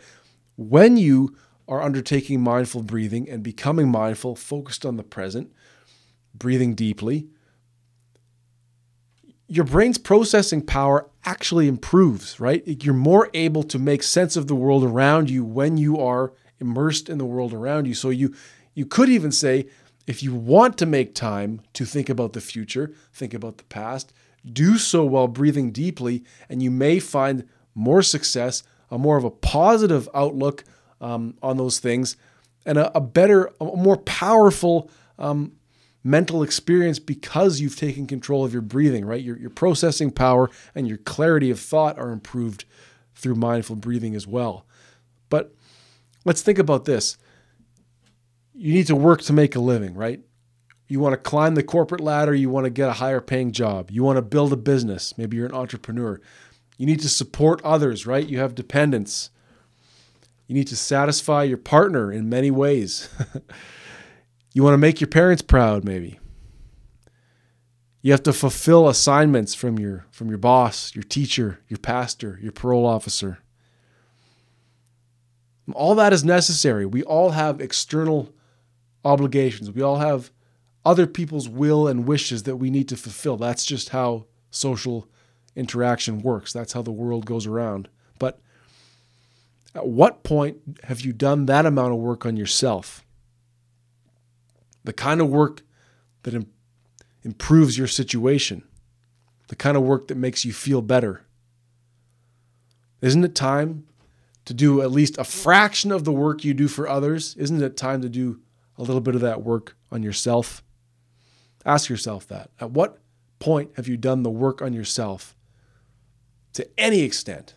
when 0.56 0.98
you 0.98 1.36
are 1.68 1.82
undertaking 1.82 2.42
mindful 2.42 2.82
breathing 2.84 3.30
and 3.30 3.44
becoming 3.44 3.90
mindful, 3.90 4.36
focused 4.36 4.86
on 4.86 4.98
the 4.98 5.04
present, 5.04 5.52
breathing 6.34 6.76
deeply, 6.76 7.28
your 9.48 9.66
brain's 9.66 9.98
processing 9.98 10.62
power 10.62 11.10
actually 11.26 11.68
improves, 11.68 12.40
right? 12.40 12.64
You're 12.84 12.94
more 12.94 13.30
able 13.34 13.64
to 13.64 13.80
make 13.80 14.04
sense 14.04 14.36
of 14.36 14.48
the 14.48 14.56
world 14.56 14.84
around 14.84 15.30
you 15.30 15.44
when 15.44 15.78
you 15.78 16.00
are 16.00 16.34
immersed 16.60 17.10
in 17.10 17.18
the 17.18 17.26
world 17.26 17.54
around 17.54 17.86
you. 17.86 17.94
So 17.94 18.10
you 18.10 18.36
you 18.74 18.86
could 18.86 19.10
even 19.10 19.32
say 19.32 19.68
if 20.06 20.22
you 20.22 20.34
want 20.36 20.78
to 20.78 20.86
make 20.86 21.16
time 21.16 21.62
to 21.74 21.86
think 21.86 22.10
about 22.10 22.34
the 22.34 22.42
future, 22.42 22.94
think 23.14 23.34
about 23.34 23.58
the 23.58 23.64
past, 23.66 24.14
do 24.46 24.78
so 24.78 25.04
while 25.04 25.28
breathing 25.28 25.72
deeply, 25.72 26.24
and 26.50 26.62
you 26.62 26.72
may 26.72 27.00
find 27.00 27.48
more 27.74 28.02
success, 28.02 28.64
a 28.90 28.98
more 28.98 29.18
of 29.18 29.24
a 29.24 29.32
positive 29.32 30.08
outlook 30.14 30.64
um, 31.02 31.36
on 31.42 31.58
those 31.58 31.80
things, 31.80 32.18
and 32.66 32.78
a, 32.78 32.96
a, 32.98 33.02
better, 33.02 33.52
a 33.62 33.66
more 33.66 33.98
powerful 33.98 34.90
um, 35.18 35.54
mental 36.04 36.44
experience 36.44 37.00
because 37.00 37.60
you've 37.60 37.76
taken 37.76 38.08
control 38.08 38.46
of 38.46 38.54
your 38.54 38.62
breathing, 38.62 39.06
right? 39.06 39.22
Your, 39.22 39.38
your 39.38 39.50
processing 39.50 40.12
power 40.12 40.50
and 40.74 40.88
your 40.88 40.98
clarity 40.98 41.52
of 41.52 41.60
thought 41.60 42.00
are 42.00 42.12
improved 42.12 42.66
through 43.14 43.36
mindful 43.36 43.76
breathing 43.76 44.16
as 44.16 44.26
well. 44.26 44.66
But 45.30 45.54
let's 46.24 46.42
think 46.42 46.60
about 46.60 46.86
this. 46.86 47.18
You 48.54 48.74
need 48.74 48.88
to 48.88 48.96
work 48.96 49.22
to 49.24 49.34
make 49.34 49.56
a 49.56 49.60
living, 49.60 49.96
right? 49.96 50.22
You 50.88 51.00
want 51.00 51.14
to 51.14 51.18
climb 51.18 51.56
the 51.56 51.64
corporate 51.64 52.02
ladder, 52.02 52.34
you 52.34 52.50
want 52.50 52.64
to 52.64 52.70
get 52.70 52.90
a 52.90 52.94
higher 52.94 53.20
paying 53.20 53.52
job, 53.52 53.92
you 53.92 54.04
want 54.04 54.16
to 54.16 54.22
build 54.22 54.54
a 54.54 54.58
business, 54.58 55.18
maybe 55.18 55.36
you're 55.36 55.46
an 55.46 55.54
entrepreneur. 55.54 56.22
You 56.78 56.86
need 56.86 57.02
to 57.02 57.10
support 57.10 57.62
others, 57.64 58.08
right? 58.08 58.26
You 58.26 58.40
have 58.40 58.56
dependents. 58.56 59.30
You 60.48 60.56
need 60.56 60.68
to 60.68 60.78
satisfy 60.78 61.44
your 61.44 61.58
partner 61.58 62.12
in 62.12 62.30
many 62.30 62.52
ways. 62.52 63.10
you 64.54 64.64
want 64.64 64.74
to 64.74 64.78
make 64.78 65.02
your 65.02 65.10
parents 65.10 65.42
proud, 65.42 65.84
maybe. 65.84 66.20
You 68.02 68.14
have 68.14 68.24
to 68.24 68.34
fulfill 68.34 68.88
assignments 68.88 69.54
from 69.54 69.78
your 69.78 70.06
from 70.12 70.30
your 70.30 70.38
boss, 70.38 70.96
your 70.96 71.04
teacher, 71.04 71.60
your 71.68 71.80
pastor, 71.80 72.40
your 72.42 72.54
parole 72.54 72.86
officer. 72.86 73.40
All 75.74 75.96
that 75.96 76.14
is 76.14 76.24
necessary. 76.24 76.86
We 76.86 77.04
all 77.04 77.32
have 77.32 77.60
external 77.60 78.34
obligations. 79.04 79.70
We 79.72 79.82
all 79.82 79.98
have 79.98 80.32
other 80.86 81.06
people's 81.06 81.50
will 81.50 81.90
and 81.90 82.08
wishes 82.08 82.44
that 82.44 82.56
we 82.56 82.70
need 82.70 82.88
to 82.88 82.96
fulfill. 82.96 83.36
That's 83.36 83.66
just 83.66 83.90
how 83.90 84.28
social 84.52 85.10
interaction 85.54 86.22
works. 86.22 86.54
That's 86.54 86.72
how 86.72 86.82
the 86.82 86.92
world 86.94 87.26
goes 87.26 87.46
around. 87.46 87.90
But 88.20 88.40
at 89.76 89.88
what 89.88 90.24
point 90.24 90.58
have 90.84 91.02
you 91.02 91.14
done 91.14 91.46
that 91.46 91.66
amount 91.66 91.94
of 91.94 92.00
work 92.00 92.26
on 92.26 92.38
yourself? 92.38 93.06
The 94.84 94.94
kind 94.94 95.22
of 95.22 95.30
work 95.30 95.64
that 96.24 96.34
Im- 96.34 96.52
improves 97.24 97.78
your 97.78 97.88
situation, 97.88 98.64
the 99.50 99.56
kind 99.56 99.78
of 99.78 99.84
work 99.84 100.08
that 100.08 100.18
makes 100.18 100.46
you 100.46 100.54
feel 100.54 100.82
better. 100.82 101.26
Isn't 103.02 103.24
it 103.24 103.36
time 103.36 103.86
to 104.46 104.54
do 104.54 104.82
at 104.82 104.92
least 104.92 105.18
a 105.18 105.24
fraction 105.24 105.92
of 105.92 106.06
the 106.06 106.12
work 106.12 106.44
you 106.44 106.54
do 106.54 106.68
for 106.68 106.88
others? 106.88 107.36
Isn't 107.36 107.62
it 107.62 107.76
time 107.78 108.02
to 108.02 108.10
do 108.10 108.40
a 108.78 108.82
little 108.82 109.02
bit 109.02 109.16
of 109.16 109.22
that 109.22 109.44
work 109.44 109.76
on 109.92 110.04
yourself? 110.04 110.64
Ask 111.66 111.90
yourself 111.90 112.28
that. 112.30 112.50
At 112.60 112.72
what 112.72 113.00
point 113.40 113.72
have 113.76 113.88
you 113.88 113.98
done 113.98 114.24
the 114.24 114.30
work 114.30 114.62
on 114.62 114.74
yourself 114.74 115.36
to 116.54 116.68
any 116.80 117.02
extent? 117.02 117.56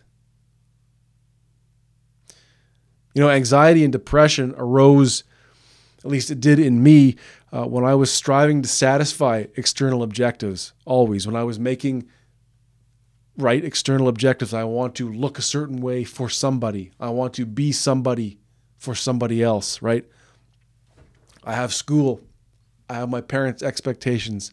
You 3.13 3.21
know, 3.21 3.29
anxiety 3.29 3.83
and 3.83 3.91
depression 3.91 4.53
arose, 4.57 5.23
at 6.03 6.09
least 6.09 6.31
it 6.31 6.39
did 6.39 6.59
in 6.59 6.81
me, 6.81 7.17
uh, 7.51 7.65
when 7.65 7.83
I 7.83 7.95
was 7.95 8.11
striving 8.11 8.61
to 8.61 8.67
satisfy 8.67 9.45
external 9.55 10.03
objectives, 10.03 10.73
always. 10.85 11.27
When 11.27 11.35
I 11.35 11.43
was 11.43 11.59
making 11.59 12.07
right 13.37 13.63
external 13.63 14.07
objectives, 14.07 14.53
I 14.53 14.63
want 14.63 14.95
to 14.95 15.11
look 15.11 15.37
a 15.37 15.41
certain 15.41 15.81
way 15.81 16.03
for 16.03 16.29
somebody, 16.29 16.91
I 16.99 17.09
want 17.09 17.33
to 17.35 17.45
be 17.45 17.71
somebody 17.71 18.39
for 18.77 18.95
somebody 18.95 19.43
else, 19.43 19.81
right? 19.81 20.05
I 21.43 21.53
have 21.53 21.73
school, 21.73 22.21
I 22.89 22.95
have 22.95 23.09
my 23.09 23.21
parents' 23.21 23.63
expectations. 23.63 24.51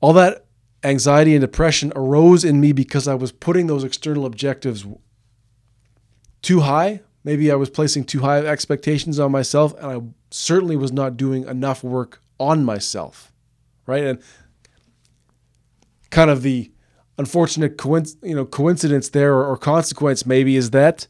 All 0.00 0.12
that 0.14 0.46
anxiety 0.84 1.34
and 1.34 1.40
depression 1.40 1.92
arose 1.94 2.44
in 2.44 2.60
me 2.60 2.72
because 2.72 3.06
I 3.06 3.14
was 3.14 3.30
putting 3.30 3.66
those 3.68 3.84
external 3.84 4.26
objectives 4.26 4.84
too 6.42 6.60
high. 6.60 7.00
Maybe 7.24 7.50
I 7.50 7.54
was 7.54 7.70
placing 7.70 8.04
too 8.04 8.20
high 8.20 8.38
expectations 8.38 9.18
on 9.18 9.30
myself, 9.30 9.74
and 9.78 9.86
I 9.86 10.00
certainly 10.30 10.76
was 10.76 10.92
not 10.92 11.16
doing 11.16 11.46
enough 11.46 11.84
work 11.84 12.20
on 12.38 12.64
myself, 12.64 13.32
right? 13.86 14.04
And 14.04 14.22
kind 16.10 16.30
of 16.30 16.42
the 16.42 16.70
unfortunate 17.18 17.78
coinc- 17.78 18.16
you 18.22 18.34
know 18.34 18.44
coincidence 18.44 19.08
there 19.10 19.34
or, 19.34 19.46
or 19.46 19.56
consequence 19.56 20.26
maybe 20.26 20.56
is 20.56 20.70
that 20.70 21.06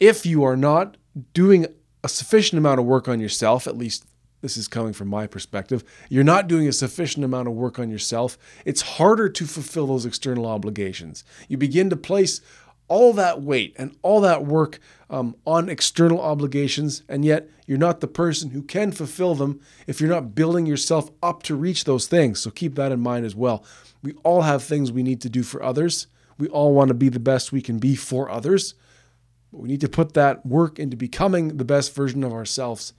if 0.00 0.24
you 0.24 0.44
are 0.44 0.56
not 0.56 0.96
doing 1.34 1.66
a 2.04 2.08
sufficient 2.08 2.58
amount 2.58 2.80
of 2.80 2.86
work 2.86 3.08
on 3.08 3.20
yourself, 3.20 3.66
at 3.66 3.76
least 3.76 4.04
this 4.40 4.56
is 4.56 4.68
coming 4.68 4.92
from 4.92 5.08
my 5.08 5.26
perspective, 5.26 5.82
you're 6.08 6.22
not 6.22 6.46
doing 6.46 6.68
a 6.68 6.72
sufficient 6.72 7.24
amount 7.24 7.48
of 7.48 7.54
work 7.54 7.78
on 7.78 7.90
yourself, 7.90 8.38
it's 8.64 8.82
harder 8.82 9.28
to 9.28 9.44
fulfill 9.46 9.88
those 9.88 10.06
external 10.06 10.46
obligations. 10.46 11.24
You 11.48 11.56
begin 11.56 11.90
to 11.90 11.96
place 11.96 12.40
all 12.88 13.12
that 13.12 13.42
weight 13.42 13.74
and 13.78 13.96
all 14.02 14.20
that 14.22 14.44
work 14.44 14.78
um, 15.10 15.36
on 15.46 15.68
external 15.68 16.20
obligations, 16.20 17.02
and 17.08 17.24
yet 17.24 17.48
you're 17.66 17.78
not 17.78 18.00
the 18.00 18.08
person 18.08 18.50
who 18.50 18.62
can 18.62 18.92
fulfill 18.92 19.34
them 19.34 19.60
if 19.86 20.00
you're 20.00 20.10
not 20.10 20.34
building 20.34 20.66
yourself 20.66 21.10
up 21.22 21.42
to 21.44 21.54
reach 21.54 21.84
those 21.84 22.06
things. 22.06 22.40
So 22.40 22.50
keep 22.50 22.74
that 22.74 22.92
in 22.92 23.00
mind 23.00 23.24
as 23.26 23.36
well. 23.36 23.64
We 24.02 24.14
all 24.24 24.42
have 24.42 24.62
things 24.62 24.90
we 24.90 25.02
need 25.02 25.20
to 25.22 25.28
do 25.28 25.42
for 25.42 25.62
others. 25.62 26.06
We 26.38 26.48
all 26.48 26.72
want 26.74 26.88
to 26.88 26.94
be 26.94 27.08
the 27.08 27.20
best 27.20 27.52
we 27.52 27.62
can 27.62 27.78
be 27.78 27.94
for 27.94 28.30
others. 28.30 28.74
But 29.52 29.60
we 29.60 29.68
need 29.68 29.80
to 29.80 29.88
put 29.88 30.14
that 30.14 30.44
work 30.46 30.78
into 30.78 30.96
becoming 30.96 31.56
the 31.56 31.64
best 31.64 31.94
version 31.94 32.22
of 32.22 32.32
ourselves. 32.32 32.92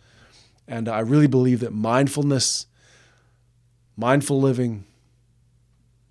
And 0.68 0.88
I 0.88 1.00
really 1.00 1.28
believe 1.28 1.62
that 1.62 1.74
mindfulness, 1.74 2.68
mindful 3.96 4.40
living, 4.42 4.86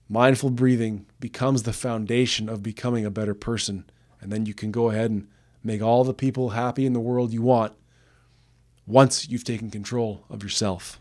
mindful 0.08 0.50
breathing 0.50 1.06
becomes 1.20 1.64
the 1.64 1.72
foundation 1.72 2.48
of 2.48 2.62
becoming 2.62 3.04
a 3.04 3.10
better 3.10 3.34
person. 3.34 3.84
And 4.20 4.32
then 4.32 4.46
you 4.46 4.54
can 4.54 4.70
go 4.70 4.90
ahead 4.90 5.10
and 5.10 5.28
make 5.62 5.82
all 5.82 6.04
the 6.04 6.14
people 6.14 6.50
happy 6.50 6.86
in 6.86 6.92
the 6.92 7.00
world 7.00 7.32
you 7.32 7.42
want 7.42 7.74
once 8.86 9.28
you've 9.28 9.44
taken 9.44 9.70
control 9.70 10.24
of 10.30 10.42
yourself. 10.42 10.98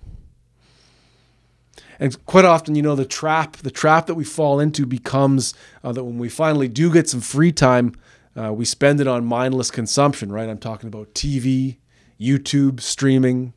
And 2.00 2.26
quite 2.26 2.46
often, 2.46 2.76
you 2.76 2.82
know, 2.82 2.96
the 2.96 3.06
trap, 3.06 3.58
the 3.58 3.72
trap 3.72 4.06
that 4.08 4.16
we 4.16 4.24
fall 4.24 4.60
into 4.60 4.86
becomes 4.86 5.54
uh, 5.84 5.92
that 5.94 6.04
when 6.04 6.18
we 6.18 6.30
finally 6.30 6.68
do 6.68 6.92
get 6.92 7.10
some 7.10 7.22
free 7.22 7.52
time, 7.52 7.94
uh, 8.36 8.54
we 8.54 8.66
spend 8.66 9.02
it 9.02 9.08
on 9.08 9.26
mindless 9.26 9.72
consumption, 9.72 10.32
right? 10.32 10.48
I'm 10.48 10.60
talking 10.60 10.88
about 10.88 11.14
TV, 11.16 11.78
YouTube, 12.20 12.82
streaming, 12.82 13.54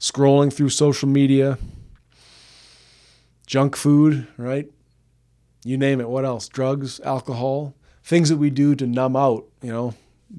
scrolling 0.00 0.52
through 0.52 0.70
social 0.70 1.08
media, 1.08 1.58
junk 3.46 3.76
food, 3.76 4.26
right? 4.38 4.70
You 5.64 5.76
name 5.76 6.00
it. 6.00 6.08
What 6.08 6.24
else? 6.24 6.48
Drugs, 6.48 7.00
alcohol, 7.00 7.74
things 8.02 8.28
that 8.28 8.36
we 8.36 8.50
do 8.50 8.74
to 8.74 8.86
numb 8.86 9.16
out, 9.16 9.46
you 9.62 9.72
know, 9.72 9.94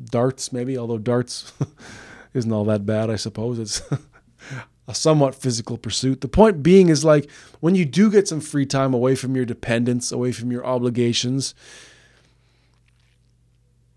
darts 0.05 0.51
maybe, 0.51 0.77
although 0.77 0.97
darts 0.97 1.53
isn't 2.33 2.51
all 2.51 2.65
that 2.65 2.85
bad, 2.85 3.09
I 3.09 3.15
suppose. 3.15 3.59
It's 3.59 3.81
a 4.87 4.93
somewhat 4.93 5.35
physical 5.35 5.77
pursuit. 5.77 6.21
The 6.21 6.27
point 6.27 6.61
being 6.61 6.89
is 6.89 7.05
like 7.05 7.29
when 7.61 7.75
you 7.75 7.85
do 7.85 8.11
get 8.11 8.27
some 8.27 8.41
free 8.41 8.65
time 8.65 8.93
away 8.93 9.15
from 9.15 9.35
your 9.35 9.45
dependents, 9.45 10.11
away 10.11 10.31
from 10.31 10.51
your 10.51 10.65
obligations, 10.65 11.55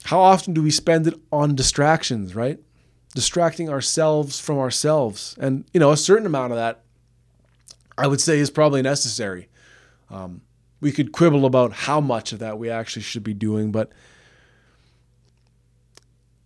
how 0.04 0.20
often 0.20 0.54
do 0.54 0.62
we 0.62 0.70
spend 0.70 1.08
it 1.08 1.14
on 1.32 1.56
distractions, 1.56 2.36
right? 2.36 2.60
Distracting 3.14 3.68
ourselves 3.68 4.38
from 4.38 4.58
ourselves. 4.58 5.36
And, 5.40 5.64
you 5.72 5.80
know, 5.80 5.90
a 5.90 5.96
certain 5.96 6.26
amount 6.26 6.52
of 6.52 6.58
that, 6.58 6.82
I 7.98 8.06
would 8.06 8.20
say, 8.20 8.38
is 8.38 8.50
probably 8.50 8.82
necessary. 8.82 9.48
Um, 10.08 10.42
we 10.80 10.92
could 10.92 11.12
quibble 11.12 11.46
about 11.46 11.72
how 11.72 12.00
much 12.00 12.32
of 12.32 12.38
that 12.38 12.58
we 12.58 12.70
actually 12.70 13.02
should 13.02 13.24
be 13.24 13.34
doing, 13.34 13.72
but 13.72 13.92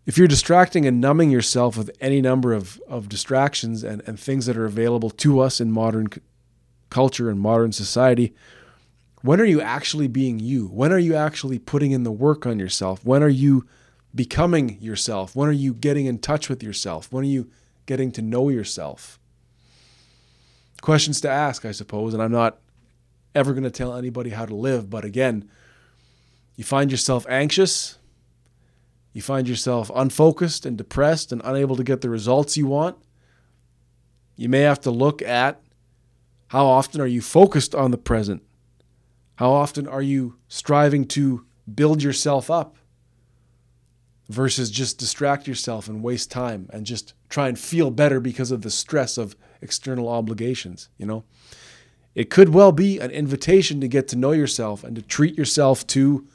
if 0.06 0.18
you're 0.18 0.28
distracting 0.28 0.86
and 0.86 1.00
numbing 1.00 1.30
yourself 1.30 1.76
with 1.76 1.90
any 2.00 2.20
number 2.20 2.52
of, 2.52 2.80
of 2.88 3.08
distractions 3.08 3.84
and, 3.84 4.02
and 4.06 4.18
things 4.18 4.46
that 4.46 4.56
are 4.56 4.64
available 4.64 5.10
to 5.10 5.40
us 5.40 5.60
in 5.60 5.70
modern 5.70 6.10
c- 6.10 6.20
culture 6.88 7.30
and 7.30 7.38
modern 7.38 7.70
society, 7.70 8.34
when 9.22 9.40
are 9.40 9.44
you 9.44 9.60
actually 9.60 10.08
being 10.08 10.40
you? 10.40 10.66
When 10.68 10.92
are 10.92 10.98
you 10.98 11.14
actually 11.14 11.58
putting 11.58 11.92
in 11.92 12.04
the 12.04 12.10
work 12.10 12.46
on 12.46 12.58
yourself? 12.58 13.04
When 13.04 13.22
are 13.22 13.28
you 13.28 13.66
becoming 14.14 14.80
yourself? 14.80 15.36
When 15.36 15.48
are 15.48 15.52
you 15.52 15.74
getting 15.74 16.06
in 16.06 16.18
touch 16.18 16.48
with 16.48 16.62
yourself? 16.62 17.12
When 17.12 17.24
are 17.24 17.28
you 17.28 17.50
getting 17.86 18.10
to 18.12 18.22
know 18.22 18.48
yourself? 18.48 19.18
Questions 20.80 21.20
to 21.20 21.28
ask, 21.28 21.64
I 21.64 21.72
suppose, 21.72 22.14
and 22.14 22.22
I'm 22.22 22.32
not 22.32 22.58
ever 23.34 23.52
going 23.52 23.64
to 23.64 23.70
tell 23.70 23.94
anybody 23.94 24.30
how 24.30 24.46
to 24.46 24.54
live, 24.54 24.90
but 24.90 25.04
again, 25.04 25.48
you 26.56 26.64
find 26.64 26.90
yourself 26.90 27.26
anxious, 27.28 27.98
you 29.12 29.22
find 29.22 29.48
yourself 29.48 29.90
unfocused 29.94 30.66
and 30.66 30.76
depressed 30.76 31.32
and 31.32 31.40
unable 31.44 31.76
to 31.76 31.84
get 31.84 32.00
the 32.00 32.10
results 32.10 32.56
you 32.56 32.66
want, 32.66 32.96
you 34.36 34.48
may 34.48 34.60
have 34.60 34.80
to 34.80 34.90
look 34.90 35.22
at 35.22 35.60
how 36.48 36.66
often 36.66 37.00
are 37.00 37.06
you 37.06 37.20
focused 37.20 37.74
on 37.74 37.90
the 37.90 37.98
present? 37.98 38.42
How 39.36 39.52
often 39.52 39.86
are 39.86 40.02
you 40.02 40.36
striving 40.48 41.06
to 41.08 41.44
build 41.72 42.02
yourself 42.02 42.50
up 42.50 42.76
versus 44.28 44.70
just 44.70 44.98
distract 44.98 45.46
yourself 45.46 45.88
and 45.88 46.02
waste 46.02 46.30
time 46.30 46.68
and 46.72 46.84
just 46.84 47.14
try 47.28 47.48
and 47.48 47.58
feel 47.58 47.90
better 47.90 48.20
because 48.20 48.50
of 48.50 48.62
the 48.62 48.70
stress 48.70 49.16
of 49.16 49.36
external 49.62 50.08
obligations, 50.08 50.88
you 50.98 51.06
know? 51.06 51.24
It 52.14 52.30
could 52.30 52.50
well 52.50 52.72
be 52.72 52.98
an 52.98 53.10
invitation 53.10 53.80
to 53.80 53.88
get 53.88 54.08
to 54.08 54.16
know 54.16 54.32
yourself 54.32 54.82
and 54.82 54.96
to 54.96 55.02
treat 55.02 55.38
yourself 55.38 55.86
to 55.88 56.26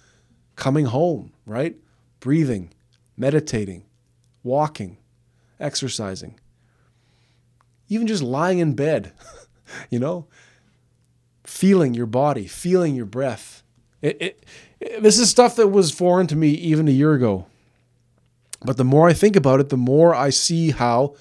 coming 0.55 0.85
home, 0.85 1.33
right? 1.45 1.75
Breathing, 2.19 2.73
meditating, 3.17 3.83
walking, 4.43 4.97
exercising, 5.59 6.39
even 7.89 8.07
just 8.07 8.23
lying 8.23 8.59
in 8.59 8.73
bed, 8.73 9.11
you 9.89 9.99
know? 9.99 10.27
Feeling 11.43 11.93
your 11.93 12.07
body, 12.07 12.47
feeling 12.47 12.95
your 12.95 13.05
breath. 13.05 13.61
It, 14.01 14.21
it, 14.21 14.45
it, 14.79 15.03
this 15.03 15.19
is 15.19 15.29
stuff 15.29 15.55
that 15.57 15.67
was 15.67 15.91
foreign 15.91 16.27
to 16.27 16.35
me 16.35 16.49
even 16.49 16.87
a 16.87 16.91
year 16.91 17.13
ago. 17.13 17.45
But 18.63 18.77
the 18.77 18.83
more 18.83 19.07
I 19.07 19.13
think 19.13 19.35
about 19.35 19.59
it, 19.59 19.69
the 19.69 19.77
more 19.77 20.15
I 20.15 20.31
see 20.31 20.71
how 20.71 21.15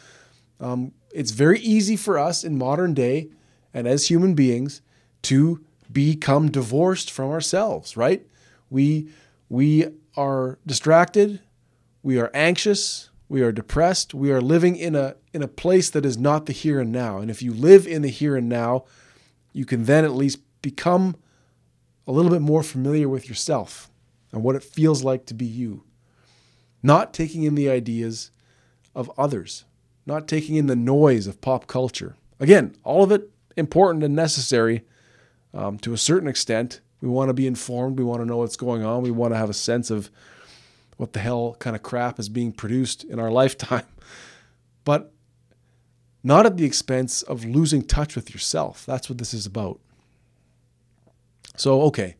um, 0.60 0.92
it's 1.12 1.32
very 1.32 1.60
easy 1.60 1.96
for 1.96 2.18
us 2.18 2.42
in 2.42 2.56
modern 2.56 2.94
day 2.94 3.28
and 3.74 3.88
as 3.88 4.06
human 4.06 4.34
beings 4.34 4.80
to 5.22 5.62
become 5.92 6.50
divorced 6.50 7.10
from 7.10 7.30
ourselves, 7.30 7.96
right? 7.96 8.26
We 8.70 9.08
we 9.48 9.88
are 10.16 10.58
distracted, 10.64 11.40
we 12.02 12.18
are 12.18 12.30
anxious, 12.32 13.10
we 13.28 13.42
are 13.42 13.52
depressed, 13.52 14.14
we 14.14 14.30
are 14.30 14.40
living 14.40 14.76
in 14.76 14.94
a 14.94 15.16
in 15.32 15.42
a 15.42 15.48
place 15.48 15.90
that 15.90 16.06
is 16.06 16.16
not 16.16 16.46
the 16.46 16.52
here 16.52 16.80
and 16.80 16.92
now. 16.92 17.18
And 17.18 17.30
if 17.30 17.42
you 17.42 17.52
live 17.52 17.86
in 17.86 18.02
the 18.02 18.08
here 18.08 18.36
and 18.36 18.48
now, 18.48 18.84
you 19.52 19.64
can 19.64 19.84
then 19.84 20.04
at 20.04 20.12
least 20.12 20.38
become 20.62 21.16
a 22.06 22.12
little 22.12 22.30
bit 22.30 22.42
more 22.42 22.62
familiar 22.62 23.08
with 23.08 23.28
yourself 23.28 23.90
and 24.32 24.42
what 24.42 24.56
it 24.56 24.62
feels 24.62 25.02
like 25.02 25.26
to 25.26 25.34
be 25.34 25.46
you. 25.46 25.84
Not 26.82 27.14
taking 27.14 27.44
in 27.44 27.54
the 27.54 27.70
ideas 27.70 28.30
of 28.94 29.10
others, 29.18 29.64
not 30.06 30.28
taking 30.28 30.56
in 30.56 30.66
the 30.66 30.76
noise 30.76 31.26
of 31.26 31.40
pop 31.40 31.66
culture. 31.66 32.16
Again, 32.38 32.76
all 32.84 33.02
of 33.02 33.10
it 33.10 33.30
important 33.56 34.04
and 34.04 34.14
necessary 34.14 34.82
um, 35.52 35.78
to 35.78 35.92
a 35.92 35.98
certain 35.98 36.28
extent. 36.28 36.80
We 37.00 37.08
want 37.08 37.28
to 37.28 37.34
be 37.34 37.46
informed. 37.46 37.98
We 37.98 38.04
want 38.04 38.22
to 38.22 38.26
know 38.26 38.38
what's 38.38 38.56
going 38.56 38.84
on. 38.84 39.02
We 39.02 39.10
want 39.10 39.34
to 39.34 39.38
have 39.38 39.50
a 39.50 39.54
sense 39.54 39.90
of 39.90 40.10
what 40.96 41.12
the 41.12 41.20
hell 41.20 41.56
kind 41.58 41.76
of 41.76 41.82
crap 41.82 42.18
is 42.18 42.28
being 42.28 42.52
produced 42.52 43.04
in 43.04 43.18
our 43.18 43.30
lifetime. 43.42 43.86
But 44.84 45.12
not 46.22 46.46
at 46.46 46.56
the 46.56 46.64
expense 46.64 47.22
of 47.22 47.44
losing 47.44 47.82
touch 47.82 48.16
with 48.16 48.32
yourself. 48.32 48.86
That's 48.86 49.08
what 49.08 49.18
this 49.18 49.34
is 49.34 49.44
about. 49.44 49.78
So, 51.56 51.82
okay. 51.82 52.16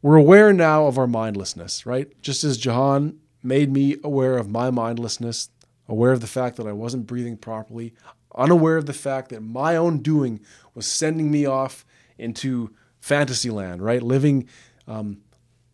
We're 0.00 0.16
aware 0.16 0.52
now 0.52 0.86
of 0.86 0.98
our 0.98 1.06
mindlessness, 1.06 1.86
right? 1.86 2.10
Just 2.22 2.42
as 2.42 2.56
Jahan 2.56 3.18
made 3.42 3.70
me 3.70 3.96
aware 4.02 4.36
of 4.36 4.50
my 4.50 4.70
mindlessness, 4.70 5.50
aware 5.86 6.12
of 6.12 6.20
the 6.20 6.26
fact 6.26 6.56
that 6.56 6.66
I 6.66 6.72
wasn't 6.72 7.06
breathing 7.06 7.36
properly, 7.36 7.94
unaware 8.34 8.76
of 8.76 8.86
the 8.86 8.92
fact 8.92 9.30
that 9.30 9.42
my 9.42 9.76
own 9.76 9.98
doing 9.98 10.40
was 10.74 10.86
sending 10.86 11.30
me 11.30 11.46
off 11.46 11.84
into 12.18 12.74
fantasy 13.00 13.50
land, 13.50 13.82
right? 13.82 14.02
Living 14.02 14.48
um, 14.86 15.18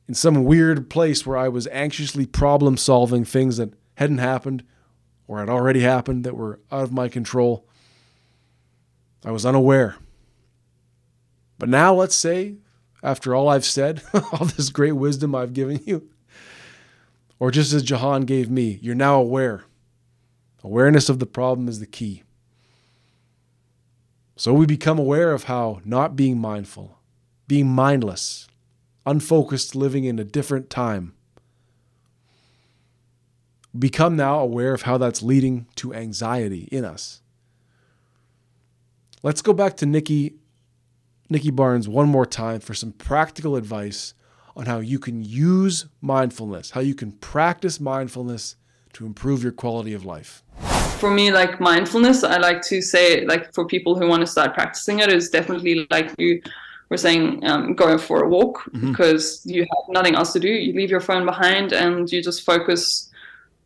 in 0.09 0.15
some 0.15 0.45
weird 0.45 0.89
place 0.89 1.27
where 1.27 1.37
I 1.37 1.49
was 1.49 1.67
anxiously 1.69 2.27
problem 2.27 2.77
solving 2.77 3.25
things 3.25 3.59
that 3.59 3.75
hadn't 3.97 4.19
happened 4.19 4.65
or 5.27 5.39
had 5.41 5.51
already 5.51 5.81
happened 5.81 6.25
that 6.25 6.37
were 6.37 6.61
out 6.73 6.83
of 6.83 6.93
my 6.93 7.09
control. 7.09 7.67
I 9.25 9.31
was 9.31 9.45
unaware. 9.45 9.97
But 11.59 11.69
now, 11.69 11.93
let's 11.93 12.15
say, 12.15 12.57
after 13.03 13.35
all 13.35 13.49
I've 13.49 13.65
said, 13.65 14.03
all 14.15 14.47
this 14.47 14.71
great 14.71 14.93
wisdom 14.93 15.35
I've 15.35 15.53
given 15.53 15.81
you, 15.85 16.09
or 17.39 17.51
just 17.51 17.73
as 17.73 17.83
Jahan 17.83 18.23
gave 18.23 18.51
me, 18.51 18.79
you're 18.81 18.95
now 18.95 19.21
aware. 19.21 19.65
Awareness 20.65 21.09
of 21.09 21.19
the 21.19 21.27
problem 21.27 21.69
is 21.69 21.79
the 21.79 21.87
key. 21.87 22.23
So 24.39 24.55
we 24.55 24.67
become 24.67 25.01
aware 25.01 25.33
of 25.33 25.45
how 25.45 25.81
not 25.85 26.15
being 26.15 26.39
mindful, 26.39 27.01
being 27.49 27.67
mindless, 27.67 28.47
unfocused, 29.05 29.75
living 29.75 30.05
in 30.05 30.21
a 30.21 30.25
different 30.25 30.71
time, 30.71 31.13
become 33.77 34.15
now 34.15 34.39
aware 34.39 34.73
of 34.75 34.83
how 34.83 34.97
that's 34.97 35.25
leading 35.25 35.67
to 35.75 35.93
anxiety 35.93 36.69
in 36.71 36.85
us. 36.85 37.21
Let's 39.25 39.43
go 39.43 39.53
back 39.53 39.77
to 39.79 39.87
Nikki 39.87 40.37
Nikki 41.29 41.51
Barnes 41.51 41.89
one 41.89 42.09
more 42.09 42.25
time 42.25 42.61
for 42.61 42.75
some 42.75 42.93
practical 42.93 43.57
advice 43.57 44.15
on 44.57 44.67
how 44.67 44.79
you 44.79 45.01
can 45.01 45.25
use 45.25 45.87
mindfulness, 46.01 46.71
how 46.71 46.81
you 46.81 46.95
can 46.95 47.11
practice 47.11 47.81
mindfulness 47.81 48.55
to 48.93 49.05
improve 49.05 49.43
your 49.43 49.53
quality 49.53 49.95
of 49.95 50.05
life 50.05 50.45
for 50.99 51.11
me 51.11 51.31
like 51.31 51.61
mindfulness 51.61 52.25
i 52.25 52.37
like 52.37 52.61
to 52.61 52.83
say 52.83 53.25
like 53.27 53.53
for 53.55 53.65
people 53.65 53.97
who 53.97 54.09
want 54.09 54.21
to 54.21 54.27
start 54.27 54.53
practicing 54.53 54.99
it 54.99 55.13
is 55.13 55.31
definitely 55.31 55.87
like 55.91 56.13
you 56.19 56.43
were 56.89 56.97
saying 56.97 57.45
um, 57.47 57.75
going 57.75 57.99
for 57.99 58.25
a 58.25 58.29
walk 58.29 58.65
mm-hmm. 58.65 58.91
because 58.91 59.43
you 59.45 59.61
have 59.63 59.85
nothing 59.89 60.15
else 60.15 60.33
to 60.33 60.41
do 60.41 60.49
you 60.49 60.73
leave 60.73 60.91
your 60.91 61.01
phone 61.01 61.25
behind 61.25 61.73
and 61.73 62.11
you 62.11 62.23
just 62.23 62.45
focus 62.45 63.11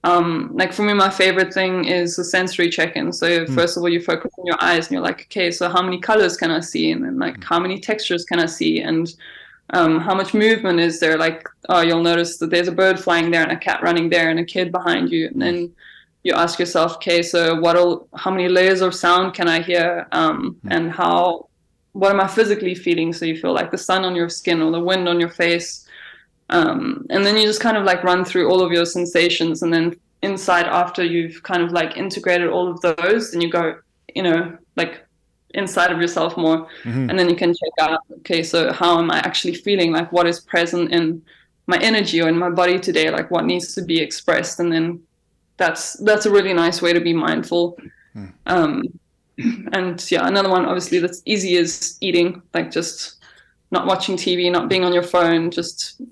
um, 0.05 0.51
like 0.55 0.73
for 0.73 0.83
me 0.83 0.93
my 0.93 1.09
favorite 1.09 1.55
thing 1.55 1.85
is 1.85 2.17
the 2.17 2.25
sensory 2.25 2.69
check-in 2.69 3.13
so 3.13 3.27
mm-hmm. 3.29 3.55
first 3.55 3.77
of 3.77 3.83
all 3.83 3.89
you 3.89 4.01
focus 4.01 4.33
on 4.39 4.45
your 4.45 4.61
eyes 4.61 4.87
and 4.87 4.93
you're 4.93 5.03
like 5.03 5.23
okay 5.23 5.51
so 5.51 5.69
how 5.69 5.81
many 5.81 5.99
colors 5.99 6.37
can 6.37 6.51
i 6.51 6.61
see 6.61 6.91
and 6.91 7.05
then 7.05 7.19
like 7.19 7.35
mm-hmm. 7.35 7.43
how 7.43 7.59
many 7.59 7.79
textures 7.79 8.25
can 8.25 8.41
i 8.41 8.47
see 8.47 8.81
and 8.81 9.15
um, 9.75 10.01
how 10.01 10.15
much 10.15 10.35
movement 10.35 10.81
is 10.81 11.01
there 11.01 11.17
like 11.17 11.49
oh 11.69 11.81
you'll 11.81 12.03
notice 12.03 12.37
that 12.39 12.51
there's 12.51 12.69
a 12.69 12.73
bird 12.73 12.99
flying 12.99 13.31
there 13.31 13.43
and 13.43 13.53
a 13.53 13.57
cat 13.57 13.81
running 13.83 14.11
there 14.11 14.29
and 14.29 14.41
a 14.41 14.45
kid 14.45 14.71
behind 14.71 15.11
you 15.11 15.29
and 15.29 15.41
then 15.41 15.73
you 16.23 16.33
ask 16.35 16.59
yourself, 16.59 16.97
okay, 16.97 17.23
so 17.23 17.61
what? 17.61 17.77
How 18.15 18.31
many 18.31 18.49
layers 18.49 18.81
of 18.81 18.95
sound 18.95 19.35
can 19.35 19.49
I 19.49 19.61
hear, 19.61 20.07
um, 20.13 20.57
mm. 20.65 20.75
and 20.75 20.91
how? 20.91 21.49
What 21.93 22.11
am 22.11 22.21
I 22.21 22.27
physically 22.27 22.75
feeling? 22.75 23.13
So 23.13 23.27
you 23.27 23.37
feel 23.37 23.53
like 23.53 23.71
the 23.71 23.79
sun 23.79 24.05
on 24.05 24.15
your 24.15 24.29
skin 24.29 24.63
or 24.63 24.71
the 24.71 24.81
wind 24.81 25.09
on 25.09 25.21
your 25.21 25.29
face, 25.29 25.87
um, 26.49 27.07
and 27.11 27.25
then 27.25 27.37
you 27.37 27.47
just 27.47 27.61
kind 27.61 27.77
of 27.77 27.85
like 27.85 28.03
run 28.03 28.25
through 28.25 28.51
all 28.51 28.63
of 28.63 28.73
your 28.73 28.87
sensations, 28.87 29.63
and 29.63 29.73
then 29.73 29.97
inside 30.23 30.67
after 30.67 31.05
you've 31.05 31.43
kind 31.43 31.63
of 31.63 31.73
like 31.73 31.97
integrated 31.97 32.49
all 32.49 32.71
of 32.71 32.81
those, 32.81 33.33
then 33.33 33.41
you 33.41 33.51
go, 33.51 33.77
you 34.15 34.23
know, 34.23 34.57
like 34.77 35.05
inside 35.55 35.91
of 35.91 36.01
yourself 36.01 36.37
more, 36.37 36.69
mm-hmm. 36.85 37.11
and 37.11 37.19
then 37.19 37.29
you 37.29 37.37
can 37.37 37.53
check 37.53 37.73
out, 37.81 38.01
okay, 38.19 38.43
so 38.43 38.73
how 38.73 38.99
am 38.99 39.11
I 39.11 39.19
actually 39.19 39.55
feeling? 39.55 39.93
Like 39.93 40.13
what 40.13 40.27
is 40.27 40.41
present 40.41 40.93
in 40.93 41.21
my 41.67 41.79
energy 41.79 42.23
or 42.23 42.29
in 42.29 42.39
my 42.39 42.51
body 42.51 42.79
today? 42.79 43.11
Like 43.11 43.31
what 43.31 43.45
needs 43.45 43.75
to 43.75 43.83
be 43.83 44.01
expressed, 44.01 44.61
and 44.61 44.73
then 44.73 45.03
that's 45.63 45.95
that's 45.95 46.27
a 46.27 46.31
really 46.31 46.53
nice 46.53 46.83
way 46.83 46.93
to 46.93 47.01
be 47.01 47.13
mindful. 47.13 47.79
Hmm. 48.13 48.27
Um, 48.47 48.83
and 49.73 50.11
yeah, 50.11 50.27
another 50.27 50.51
one 50.51 50.65
obviously 50.67 50.99
that's 50.99 51.23
easy 51.25 51.55
is 51.55 51.97
eating, 52.01 52.43
like 52.55 52.71
just 52.71 53.17
not 53.71 53.87
watching 53.87 54.17
TV, 54.17 54.51
not 54.51 54.69
being 54.69 54.85
on 54.85 54.93
your 54.93 55.03
phone, 55.03 55.51
just 55.51 56.03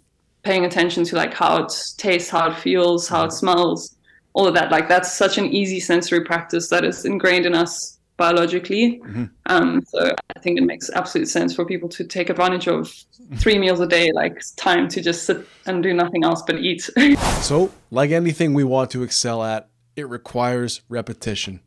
paying 0.43 0.65
attention 0.65 1.05
to 1.05 1.17
like 1.17 1.35
how 1.35 1.63
it 1.63 1.73
tastes, 1.99 2.31
how 2.31 2.51
it 2.51 2.57
feels, 2.57 3.09
how 3.09 3.25
it 3.25 3.33
smells, 3.33 3.97
all 4.33 4.47
of 4.47 4.55
that. 4.55 4.71
Like 4.71 4.89
that's 4.89 5.13
such 5.13 5.37
an 5.39 5.47
easy 5.47 5.81
sensory 5.81 6.25
practice 6.25 6.69
that 6.69 6.85
is 6.85 7.05
ingrained 7.05 7.47
in 7.47 7.55
us 7.55 8.00
biologically. 8.21 9.01
Mm-hmm. 9.01 9.25
Um, 9.47 9.83
so 9.87 10.15
I 10.37 10.39
think 10.41 10.59
it 10.59 10.65
makes 10.65 10.91
absolute 10.91 11.27
sense 11.27 11.55
for 11.55 11.65
people 11.65 11.89
to 11.89 12.05
take 12.05 12.29
advantage 12.29 12.69
of 12.69 12.95
three 13.37 13.59
meals 13.59 13.81
a 13.81 13.87
day, 13.87 14.13
like 14.13 14.43
time 14.57 14.89
to 14.89 15.01
just 15.01 15.25
sit 15.25 15.49
and 15.65 15.83
do 15.83 15.95
nothing 15.95 16.23
else 16.23 16.43
but 16.47 16.59
eat. 16.59 16.83
so, 17.41 17.73
like 17.91 18.11
anything 18.11 18.53
we 18.53 18.63
want 18.63 18.91
to 18.91 19.03
excel 19.03 19.43
at, 19.43 19.71
it 19.97 20.07
requires 20.07 20.83
repetition. 20.91 21.61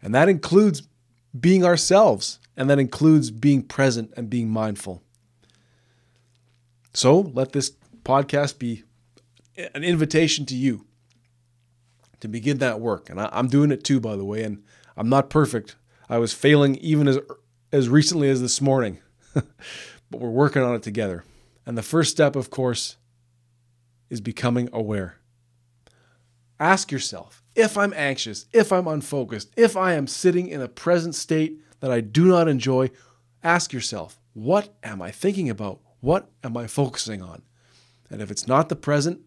And 0.00 0.14
that 0.14 0.30
includes 0.30 0.82
being 1.38 1.62
ourselves, 1.62 2.40
and 2.56 2.70
that 2.70 2.78
includes 2.78 3.30
being 3.30 3.62
present 3.62 4.14
and 4.16 4.30
being 4.30 4.48
mindful. 4.48 5.02
So, 6.94 7.20
let 7.20 7.52
this 7.52 7.70
podcast 8.02 8.58
be 8.58 8.84
an 9.74 9.84
invitation 9.84 10.46
to 10.46 10.56
you 10.56 10.86
to 12.20 12.28
begin 12.28 12.58
that 12.58 12.80
work. 12.80 13.10
And 13.10 13.20
I, 13.20 13.28
am 13.32 13.48
doing 13.48 13.70
it 13.70 13.84
too, 13.84 14.00
by 14.00 14.16
the 14.16 14.24
way, 14.24 14.42
and 14.42 14.62
I'm 14.96 15.10
not 15.10 15.28
perfect. 15.28 15.76
I 16.12 16.18
was 16.18 16.34
failing 16.34 16.76
even 16.76 17.08
as 17.08 17.18
as 17.72 17.88
recently 17.88 18.28
as 18.28 18.42
this 18.42 18.60
morning. 18.60 18.98
but 19.34 19.46
we're 20.10 20.28
working 20.28 20.60
on 20.60 20.74
it 20.74 20.82
together. 20.82 21.24
And 21.64 21.78
the 21.78 21.82
first 21.82 22.10
step, 22.10 22.36
of 22.36 22.50
course, 22.50 22.98
is 24.10 24.20
becoming 24.20 24.68
aware. 24.74 25.16
Ask 26.60 26.92
yourself 26.92 27.42
if 27.54 27.78
I'm 27.78 27.94
anxious, 27.94 28.44
if 28.52 28.72
I'm 28.72 28.86
unfocused, 28.86 29.54
if 29.56 29.74
I 29.74 29.94
am 29.94 30.06
sitting 30.06 30.48
in 30.48 30.60
a 30.60 30.68
present 30.68 31.14
state 31.14 31.62
that 31.80 31.90
I 31.90 32.02
do 32.02 32.26
not 32.26 32.46
enjoy, 32.46 32.90
ask 33.42 33.72
yourself, 33.72 34.20
what 34.34 34.74
am 34.82 35.00
I 35.00 35.10
thinking 35.10 35.48
about? 35.48 35.80
What 36.00 36.30
am 36.44 36.58
I 36.58 36.66
focusing 36.66 37.22
on? 37.22 37.40
And 38.10 38.20
if 38.20 38.30
it's 38.30 38.46
not 38.46 38.68
the 38.68 38.76
present, 38.76 39.20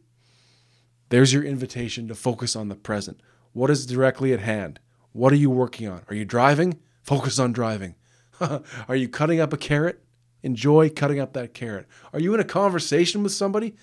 there's 1.10 1.34
your 1.34 1.44
invitation 1.44 2.08
to 2.10 2.14
focus 2.16 2.56
on 2.56 2.70
the 2.70 2.76
present. 2.76 3.22
What 3.54 3.72
is 3.72 3.88
directly 3.88 4.34
at 4.34 4.40
hand? 4.42 4.80
What 5.16 5.32
are 5.32 5.38
you 5.38 5.50
working 5.50 5.88
on? 5.88 6.02
Are 6.10 6.14
you 6.14 6.26
driving? 6.26 6.78
Focus 7.02 7.40
on 7.40 7.54
driving. 7.54 7.96
are 8.42 8.98
you 8.98 9.08
cutting 9.08 9.40
up 9.40 9.54
a 9.54 9.58
carrot? 9.58 10.04
Enjoy 10.44 10.90
cutting 10.90 11.22
up 11.22 11.32
that 11.32 11.54
carrot. 11.54 11.88
Are 12.12 12.20
you 12.20 12.34
in 12.34 12.42
a 12.42 12.44
conversation 12.44 13.24
with 13.24 13.32
somebody? 13.32 13.76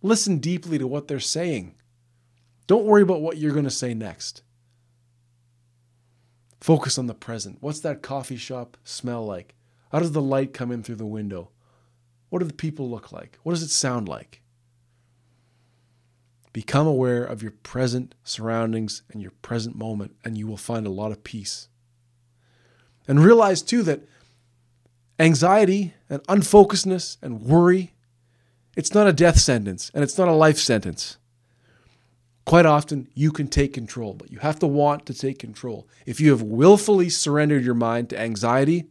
Listen 0.00 0.38
deeply 0.38 0.78
to 0.78 0.86
what 0.86 1.08
they're 1.08 1.20
saying. 1.20 1.74
Don't 2.66 2.86
worry 2.86 3.02
about 3.02 3.20
what 3.20 3.36
you're 3.36 3.52
going 3.52 3.66
to 3.66 3.70
say 3.70 3.92
next. 3.92 4.42
Focus 6.58 6.96
on 6.96 7.06
the 7.06 7.12
present. 7.12 7.58
What's 7.60 7.80
that 7.80 8.00
coffee 8.00 8.38
shop 8.38 8.78
smell 8.82 9.26
like? 9.26 9.54
How 9.90 9.98
does 9.98 10.12
the 10.12 10.22
light 10.22 10.54
come 10.54 10.72
in 10.72 10.82
through 10.82 10.96
the 10.96 11.04
window? 11.04 11.50
What 12.30 12.38
do 12.38 12.46
the 12.46 12.54
people 12.54 12.88
look 12.88 13.12
like? 13.12 13.38
What 13.42 13.52
does 13.52 13.62
it 13.62 13.68
sound 13.68 14.08
like? 14.08 14.40
Become 16.52 16.86
aware 16.86 17.24
of 17.24 17.42
your 17.42 17.52
present 17.52 18.14
surroundings 18.24 19.02
and 19.10 19.22
your 19.22 19.30
present 19.42 19.76
moment, 19.76 20.16
and 20.24 20.36
you 20.36 20.46
will 20.46 20.56
find 20.56 20.86
a 20.86 20.90
lot 20.90 21.12
of 21.12 21.24
peace. 21.24 21.68
And 23.08 23.24
realize 23.24 23.62
too 23.62 23.82
that 23.84 24.02
Anxiety 25.22 25.94
and 26.10 26.20
unfocusedness 26.24 27.16
and 27.22 27.42
worry, 27.42 27.94
it's 28.76 28.92
not 28.92 29.06
a 29.06 29.12
death 29.12 29.38
sentence 29.38 29.88
and 29.94 30.02
it's 30.02 30.18
not 30.18 30.26
a 30.26 30.32
life 30.32 30.58
sentence. 30.58 31.18
Quite 32.44 32.66
often, 32.66 33.06
you 33.14 33.30
can 33.30 33.46
take 33.46 33.72
control, 33.72 34.14
but 34.14 34.32
you 34.32 34.40
have 34.40 34.58
to 34.58 34.66
want 34.66 35.06
to 35.06 35.14
take 35.14 35.38
control. 35.38 35.86
If 36.06 36.20
you 36.20 36.30
have 36.30 36.42
willfully 36.42 37.08
surrendered 37.08 37.64
your 37.64 37.76
mind 37.76 38.10
to 38.10 38.18
anxiety, 38.18 38.86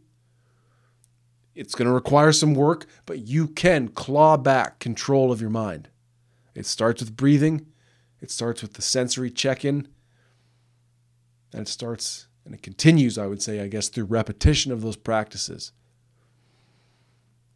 it's 1.54 1.74
going 1.74 1.86
to 1.86 1.92
require 1.92 2.32
some 2.32 2.54
work, 2.54 2.86
but 3.04 3.18
you 3.18 3.46
can 3.46 3.88
claw 3.88 4.38
back 4.38 4.78
control 4.78 5.30
of 5.30 5.42
your 5.42 5.50
mind. 5.50 5.90
It 6.54 6.66
starts 6.66 7.00
with 7.00 7.16
breathing, 7.16 7.66
it 8.20 8.30
starts 8.30 8.62
with 8.62 8.74
the 8.74 8.82
sensory 8.82 9.30
check 9.30 9.64
in, 9.64 9.88
and 11.52 11.62
it 11.62 11.68
starts 11.68 12.26
and 12.44 12.54
it 12.54 12.62
continues, 12.62 13.18
I 13.18 13.26
would 13.26 13.42
say, 13.42 13.60
I 13.60 13.68
guess, 13.68 13.88
through 13.88 14.06
repetition 14.06 14.72
of 14.72 14.82
those 14.82 14.96
practices. 14.96 15.72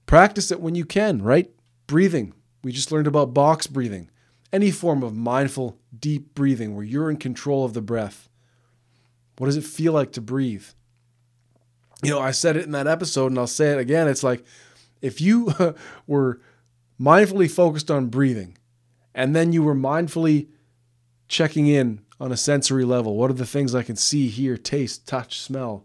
Practice 0.07 0.51
it 0.53 0.61
when 0.61 0.77
you 0.77 0.85
can, 0.85 1.21
right? 1.23 1.51
Breathing. 1.87 2.35
We 2.63 2.73
just 2.73 2.93
learned 2.93 3.09
about 3.09 3.35
box 3.35 3.67
breathing. 3.67 4.11
Any 4.53 4.71
form 4.71 5.03
of 5.03 5.15
mindful, 5.15 5.81
deep 5.99 6.35
breathing 6.35 6.77
where 6.77 6.85
you're 6.85 7.11
in 7.11 7.17
control 7.17 7.65
of 7.65 7.75
the 7.75 7.83
breath. 7.83 8.29
What 9.39 9.47
does 9.47 9.57
it 9.57 9.65
feel 9.65 9.93
like 9.93 10.13
to 10.13 10.21
breathe? 10.21 10.67
You 12.03 12.11
know, 12.11 12.21
I 12.21 12.31
said 12.31 12.57
it 12.57 12.65
in 12.65 12.73
that 12.73 12.87
episode 12.87 13.29
and 13.29 13.39
I'll 13.39 13.47
say 13.47 13.73
it 13.73 13.79
again. 13.79 14.07
It's 14.07 14.23
like 14.23 14.45
if 15.03 15.21
you 15.21 15.53
were 16.07 16.41
mindfully 17.01 17.51
focused 17.51 17.91
on 17.91 18.07
breathing 18.07 18.57
and 19.17 19.35
then 19.35 19.53
you 19.53 19.63
were 19.63 19.75
mindfully 19.75 20.47
checking 21.27 21.67
in 21.67 22.03
on 22.21 22.31
a 22.31 22.37
sensory 22.37 22.85
level, 22.85 23.17
what 23.17 23.31
are 23.31 23.35
the 23.35 23.47
things 23.47 23.75
I 23.75 23.83
can 23.83 23.97
see, 23.97 24.29
hear, 24.29 24.59
taste, 24.59 25.09
touch, 25.09 25.41
smell? 25.41 25.85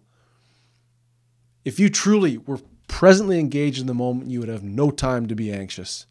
If 1.64 1.80
you 1.80 1.90
truly 1.90 2.38
were 2.38 2.60
presently 2.90 3.40
engaged 3.40 3.80
in 3.80 3.88
the 3.88 3.94
moment, 3.94 4.30
you 4.30 4.42
would 4.42 4.50
have 4.50 4.64
no 4.64 4.92
time 4.92 5.28
to 5.28 5.36
be 5.36 5.52
anxious. 5.52 6.06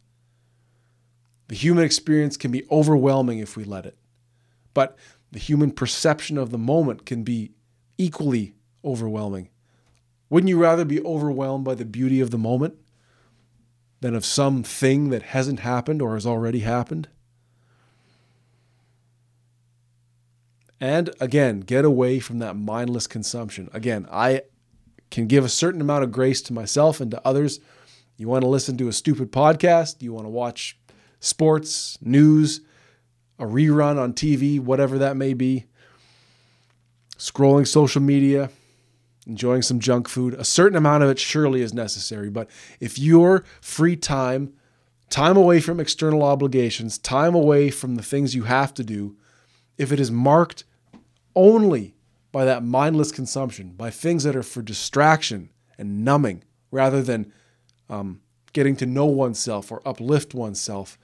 The 1.48 1.54
human 1.54 1.84
experience 1.84 2.38
can 2.38 2.50
be 2.50 2.66
overwhelming 2.70 3.38
if 3.38 3.54
we 3.54 3.64
let 3.64 3.84
it, 3.84 3.98
but 4.72 4.96
the 5.30 5.38
human 5.38 5.72
perception 5.72 6.38
of 6.38 6.50
the 6.50 6.58
moment 6.58 7.04
can 7.04 7.22
be 7.22 7.52
equally 7.98 8.54
overwhelming. 8.82 9.50
Wouldn't 10.30 10.48
you 10.48 10.58
rather 10.58 10.86
be 10.86 11.02
overwhelmed 11.02 11.64
by 11.64 11.74
the 11.74 11.84
beauty 11.84 12.20
of 12.20 12.30
the 12.30 12.38
moment 12.38 12.76
than 14.00 14.14
of 14.14 14.24
some 14.24 14.62
thing 14.62 15.10
that 15.10 15.22
hasn't 15.22 15.60
happened 15.60 16.00
or 16.00 16.14
has 16.14 16.26
already 16.26 16.60
happened? 16.60 17.08
And 20.80 21.10
again, 21.20 21.60
get 21.60 21.84
away 21.84 22.20
from 22.20 22.38
that 22.38 22.56
mindless 22.56 23.06
consumption. 23.06 23.68
Again, 23.74 24.06
I 24.10 24.42
can 25.10 25.26
give 25.26 25.44
a 25.44 25.48
certain 25.48 25.80
amount 25.80 26.04
of 26.04 26.12
grace 26.12 26.40
to 26.42 26.52
myself 26.52 27.00
and 27.00 27.10
to 27.10 27.20
others. 27.26 27.60
You 28.16 28.28
want 28.28 28.42
to 28.42 28.48
listen 28.48 28.78
to 28.78 28.88
a 28.88 28.92
stupid 28.92 29.30
podcast, 29.30 30.02
you 30.02 30.12
want 30.12 30.24
to 30.24 30.30
watch 30.30 30.78
sports, 31.20 31.98
news, 32.00 32.62
a 33.38 33.44
rerun 33.44 33.98
on 33.98 34.12
TV, 34.14 34.60
whatever 34.60 34.98
that 34.98 35.16
may 35.16 35.34
be, 35.34 35.66
scrolling 37.18 37.66
social 37.66 38.00
media, 38.00 38.50
enjoying 39.26 39.62
some 39.62 39.80
junk 39.80 40.08
food. 40.08 40.34
A 40.34 40.44
certain 40.44 40.76
amount 40.76 41.02
of 41.02 41.10
it 41.10 41.18
surely 41.18 41.62
is 41.62 41.74
necessary. 41.74 42.30
But 42.30 42.48
if 42.80 42.98
your 42.98 43.44
free 43.60 43.96
time, 43.96 44.52
time 45.08 45.36
away 45.36 45.60
from 45.60 45.80
external 45.80 46.22
obligations, 46.22 46.98
time 46.98 47.34
away 47.34 47.70
from 47.70 47.96
the 47.96 48.02
things 48.02 48.34
you 48.34 48.44
have 48.44 48.72
to 48.74 48.84
do, 48.84 49.16
if 49.78 49.92
it 49.92 50.00
is 50.00 50.10
marked 50.10 50.64
only 51.34 51.94
by 52.32 52.44
that 52.44 52.62
mindless 52.62 53.12
consumption, 53.12 53.70
by 53.70 53.90
things 53.90 54.24
that 54.24 54.36
are 54.36 54.42
for 54.42 54.62
distraction 54.62 55.50
and 55.78 56.04
numbing 56.04 56.44
rather 56.70 57.02
than 57.02 57.32
um, 57.88 58.20
getting 58.52 58.76
to 58.76 58.86
know 58.86 59.06
oneself 59.06 59.72
or 59.72 59.82
uplift 59.86 60.34
oneself. 60.34 60.98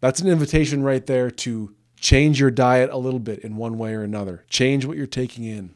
That's 0.00 0.20
an 0.20 0.28
invitation 0.28 0.82
right 0.82 1.04
there 1.04 1.30
to 1.30 1.74
change 1.96 2.38
your 2.38 2.50
diet 2.50 2.90
a 2.90 2.96
little 2.96 3.18
bit 3.18 3.40
in 3.40 3.56
one 3.56 3.76
way 3.78 3.94
or 3.94 4.02
another. 4.02 4.44
Change 4.48 4.84
what 4.84 4.96
you're 4.96 5.06
taking 5.06 5.44
in. 5.44 5.74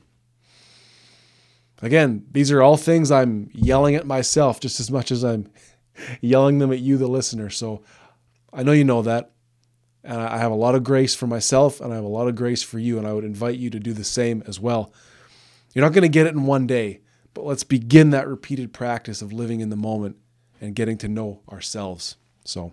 Again, 1.83 2.25
these 2.31 2.53
are 2.53 2.62
all 2.62 2.77
things 2.77 3.11
I'm 3.11 3.51
yelling 3.53 3.97
at 3.97 4.07
myself 4.07 4.61
just 4.61 4.79
as 4.81 4.90
much 4.90 5.11
as 5.11 5.25
I'm 5.25 5.51
yelling 6.21 6.59
them 6.59 6.73
at 6.73 6.79
you, 6.79 6.97
the 6.97 7.09
listener. 7.09 7.51
So 7.51 7.83
I 8.53 8.62
know 8.62 8.73
you 8.73 8.85
know 8.85 9.03
that. 9.03 9.33
And 10.05 10.21
I 10.21 10.38
have 10.38 10.51
a 10.51 10.57
lot 10.57 10.75
of 10.75 10.83
grace 10.83 11.14
for 11.14 11.27
myself 11.27 11.81
and 11.81 11.92
I 11.92 11.97
have 11.97 12.05
a 12.05 12.09
lot 12.09 12.27
of 12.29 12.35
grace 12.35 12.62
for 12.62 12.79
you. 12.79 12.99
And 12.99 13.07
I 13.07 13.12
would 13.12 13.25
invite 13.25 13.59
you 13.59 13.71
to 13.71 13.79
do 13.79 13.92
the 13.92 14.05
same 14.05 14.42
as 14.47 14.59
well. 14.59 14.92
You're 15.75 15.85
not 15.85 15.92
going 15.92 16.03
to 16.03 16.09
get 16.09 16.27
it 16.27 16.35
in 16.35 16.45
one 16.45 16.66
day, 16.66 17.01
but 17.35 17.45
let's 17.45 17.64
begin 17.64 18.11
that 18.11 18.29
repeated 18.29 18.73
practice 18.73 19.23
of 19.23 19.33
living 19.33 19.61
in 19.61 19.71
the 19.71 19.77
moment 19.77 20.16
and 20.61 20.75
getting 20.75 20.99
to 20.99 21.09
know 21.09 21.40
ourselves. 21.51 22.16
So, 22.45 22.73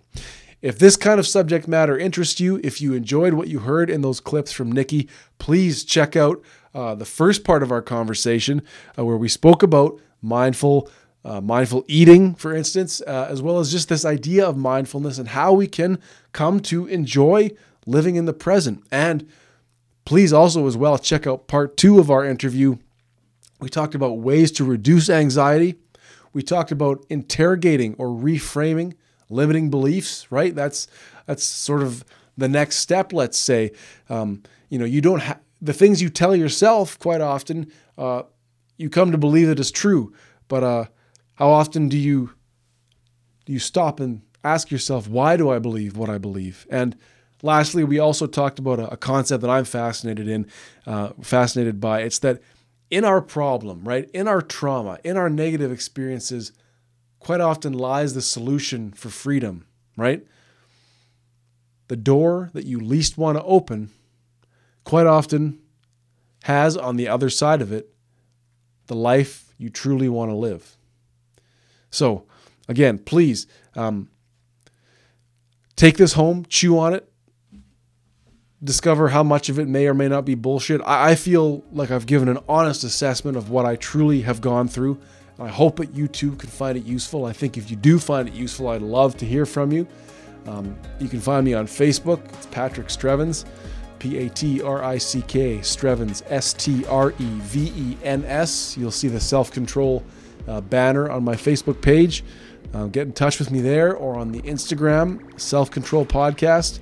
if 0.62 0.78
this 0.78 0.98
kind 0.98 1.20
of 1.20 1.28
subject 1.28 1.68
matter 1.68 1.98
interests 1.98 2.42
you, 2.42 2.60
if 2.64 2.82
you 2.82 2.94
enjoyed 2.94 3.34
what 3.34 3.48
you 3.48 3.60
heard 3.60 3.90
in 3.90 4.02
those 4.02 4.20
clips 4.20 4.52
from 4.52 4.72
Nikki, 4.72 5.08
please 5.38 5.86
check 5.86 6.18
out 6.18 6.44
uh, 6.74 6.96
the 6.96 7.06
first 7.06 7.44
part 7.44 7.64
of 7.64 7.72
our 7.72 7.82
conversation 7.82 8.62
uh, 8.98 9.06
where 9.06 9.18
we 9.18 9.30
spoke 9.30 9.64
about 9.64 10.00
mindful 10.22 10.90
uh, 11.26 11.42
mindful 11.42 11.84
eating, 11.90 12.34
for 12.34 12.56
instance, 12.56 13.02
uh, 13.06 13.28
as 13.30 13.42
well 13.42 13.60
as 13.60 13.70
just 13.70 13.90
this 13.90 14.06
idea 14.06 14.48
of 14.48 14.56
mindfulness 14.56 15.18
and 15.18 15.28
how 15.28 15.52
we 15.52 15.68
can 15.68 16.00
come 16.32 16.62
to 16.62 16.88
enjoy 16.88 17.52
living 17.86 18.16
in 18.16 18.24
the 18.24 18.34
present. 18.34 18.82
And 18.90 19.28
please 20.06 20.32
also, 20.32 20.66
as 20.66 20.78
well, 20.78 20.98
check 20.98 21.28
out 21.28 21.48
part 21.48 21.76
two 21.76 22.00
of 22.00 22.10
our 22.10 22.24
interview. 22.24 22.78
We 23.60 23.68
talked 23.68 23.96
about 23.96 24.20
ways 24.20 24.50
to 24.54 24.64
reduce 24.64 25.10
anxiety. 25.10 25.76
We 26.32 26.42
talked 26.42 26.72
about 26.72 27.06
interrogating 27.10 27.96
or 27.98 28.08
reframing 28.08 28.94
limiting 29.30 29.70
beliefs, 29.70 30.32
right? 30.32 30.54
That's 30.54 30.88
that's 31.26 31.44
sort 31.44 31.82
of 31.82 32.04
the 32.38 32.50
next 32.50 32.78
step. 32.78 33.14
Let's 33.14 33.38
say, 33.38 33.72
um, 34.10 34.44
you 34.70 34.80
know, 34.80 34.86
you 34.86 35.02
don't 35.02 35.20
have 35.20 35.40
the 35.62 35.74
things 35.74 36.02
you 36.02 36.10
tell 36.10 36.36
yourself. 36.36 36.98
Quite 37.00 37.22
often, 37.22 37.72
uh, 37.98 38.24
you 38.78 38.90
come 38.90 39.12
to 39.12 39.18
believe 39.18 39.50
it 39.50 39.60
is 39.60 39.72
true, 39.72 40.14
but 40.48 40.64
uh, 40.64 40.86
how 41.36 41.50
often 41.50 41.90
do 41.90 41.98
you 41.98 42.32
do 43.46 43.54
you 43.54 43.60
stop 43.60 44.00
and 44.00 44.22
ask 44.44 44.70
yourself, 44.72 45.08
why 45.08 45.36
do 45.36 45.50
I 45.50 45.60
believe 45.60 45.98
what 45.98 46.10
I 46.10 46.18
believe? 46.18 46.68
And 46.70 46.96
lastly, 47.42 47.84
we 47.84 47.98
also 47.98 48.28
talked 48.28 48.60
about 48.60 48.80
a, 48.80 48.92
a 48.92 48.98
concept 48.98 49.42
that 49.42 49.50
I'm 49.50 49.66
fascinated 49.66 50.28
in, 50.28 50.46
uh, 50.86 51.10
fascinated 51.22 51.80
by. 51.80 52.02
It's 52.02 52.20
that 52.20 52.42
in 52.92 53.04
our 53.04 53.22
problem, 53.22 53.84
right, 53.84 54.10
in 54.14 54.28
our 54.28 54.42
trauma, 54.42 55.00
in 55.04 55.18
our 55.18 55.30
negative 55.30 55.72
experiences, 55.72 56.52
quite 57.20 57.42
often 57.42 57.74
lies 57.74 58.14
the 58.14 58.22
solution 58.22 58.92
for 58.92 59.10
freedom, 59.10 59.66
right? 59.98 60.26
The 61.88 61.98
door 61.98 62.50
that 62.54 62.66
you 62.66 62.80
least 62.80 63.18
want 63.18 63.38
to 63.38 63.44
open 63.44 63.90
quite 64.90 65.06
often 65.06 65.60
has 66.46 66.76
on 66.76 66.96
the 66.98 67.08
other 67.08 67.30
side 67.30 67.62
of 67.62 67.72
it 67.72 67.94
the 68.88 68.96
life 68.96 69.54
you 69.60 69.70
truly 69.70 70.10
want 70.10 70.32
to 70.32 70.36
live. 70.36 70.78
So, 71.92 72.26
again, 72.68 72.98
please 72.98 73.46
um, 73.76 74.10
take 75.76 75.98
this 75.98 76.14
home, 76.14 76.44
chew 76.50 76.80
on 76.80 76.96
it, 76.96 77.08
discover 78.64 79.10
how 79.10 79.22
much 79.22 79.48
of 79.48 79.60
it 79.60 79.68
may 79.68 79.86
or 79.86 79.94
may 79.94 80.08
not 80.08 80.26
be 80.26 80.34
bullshit. 80.34 80.82
I, 80.84 81.12
I 81.12 81.16
feel 81.16 81.64
like 81.72 81.92
I've 81.92 82.08
given 82.08 82.28
an 82.28 82.40
honest 82.50 82.84
assessment 82.84 83.38
of 83.38 83.52
what 83.52 83.68
I 83.68 83.76
truly 83.76 84.22
have 84.22 84.42
gone 84.42 84.68
through. 84.68 85.00
I 85.38 85.50
hope 85.50 85.76
that 85.76 85.94
you 85.94 86.08
too 86.08 86.36
can 86.36 86.50
find 86.50 86.76
it 86.76 86.84
useful. 86.84 87.26
I 87.26 87.34
think 87.34 87.58
if 87.58 87.70
you 87.70 87.78
do 87.78 88.00
find 88.00 88.28
it 88.28 88.34
useful, 88.34 88.70
I'd 88.70 88.82
love 88.82 89.16
to 89.18 89.26
hear 89.28 89.46
from 89.46 89.72
you. 89.72 89.88
Um, 90.48 90.76
you 91.00 91.08
can 91.08 91.20
find 91.20 91.46
me 91.46 91.54
on 91.54 91.68
Facebook. 91.68 92.26
It's 92.34 92.48
Patrick 92.48 92.88
Strevens, 92.88 93.46
P 94.00 94.18
A 94.18 94.30
T 94.30 94.62
R 94.62 94.84
I 94.84 94.98
C 94.98 95.22
K, 95.22 95.58
Strevens, 95.60 96.24
S 96.28 96.54
T 96.54 96.86
R 96.86 97.12
E 97.12 97.14
V 97.20 97.72
E 97.76 97.98
N 98.04 98.24
S. 98.26 98.78
You'll 98.78 98.92
see 98.92 99.08
the 99.08 99.20
self 99.20 99.52
control 99.52 100.04
uh, 100.48 100.62
banner 100.62 101.10
on 101.10 101.24
my 101.24 101.36
Facebook 101.36 101.82
page. 101.82 102.24
Uh, 102.74 102.86
get 102.86 103.08
in 103.08 103.14
touch 103.14 103.40
with 103.40 103.52
me 103.52 103.62
there 103.62 103.96
or 103.96 104.16
on 104.16 104.32
the 104.32 104.42
Instagram, 104.44 105.40
Self 105.40 105.72
Control 105.72 106.06
Podcast. 106.06 106.80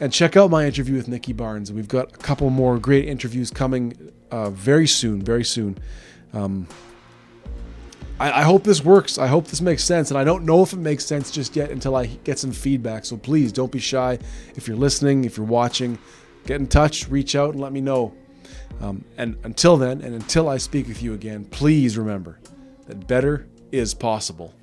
And 0.00 0.12
check 0.12 0.36
out 0.36 0.50
my 0.50 0.66
interview 0.66 0.96
with 0.96 1.08
Nikki 1.08 1.32
Barnes. 1.32 1.72
We've 1.72 1.88
got 1.88 2.14
a 2.14 2.18
couple 2.18 2.50
more 2.50 2.78
great 2.78 3.06
interviews 3.06 3.50
coming 3.50 4.12
uh, 4.30 4.50
very 4.50 4.86
soon, 4.86 5.22
very 5.22 5.44
soon. 5.44 5.78
Um, 6.32 6.68
I, 8.18 8.40
I, 8.40 8.42
hope 8.42 8.64
this 8.64 8.82
works. 8.82 9.18
I 9.18 9.26
hope 9.26 9.46
this 9.46 9.60
makes 9.60 9.84
sense. 9.84 10.10
And 10.10 10.18
I 10.18 10.24
don't 10.24 10.44
know 10.44 10.62
if 10.62 10.72
it 10.72 10.78
makes 10.78 11.04
sense 11.04 11.30
just 11.30 11.54
yet 11.56 11.70
until 11.70 11.96
I 11.96 12.06
get 12.06 12.38
some 12.38 12.52
feedback. 12.52 13.04
So 13.04 13.16
please 13.16 13.52
don't 13.52 13.70
be 13.70 13.78
shy. 13.78 14.18
If 14.54 14.66
you're 14.66 14.76
listening, 14.76 15.24
if 15.24 15.36
you're 15.36 15.46
watching, 15.46 15.98
get 16.46 16.60
in 16.60 16.66
touch, 16.66 17.08
reach 17.08 17.36
out, 17.36 17.50
and 17.50 17.60
let 17.60 17.72
me 17.72 17.80
know. 17.80 18.14
Um, 18.80 19.04
and 19.16 19.36
until 19.44 19.76
then, 19.76 20.00
and 20.02 20.14
until 20.14 20.48
I 20.48 20.58
speak 20.58 20.88
with 20.88 21.02
you 21.02 21.14
again, 21.14 21.44
please 21.46 21.96
remember 21.96 22.38
that 22.86 23.06
better 23.06 23.46
is 23.72 23.94
possible. 23.94 24.54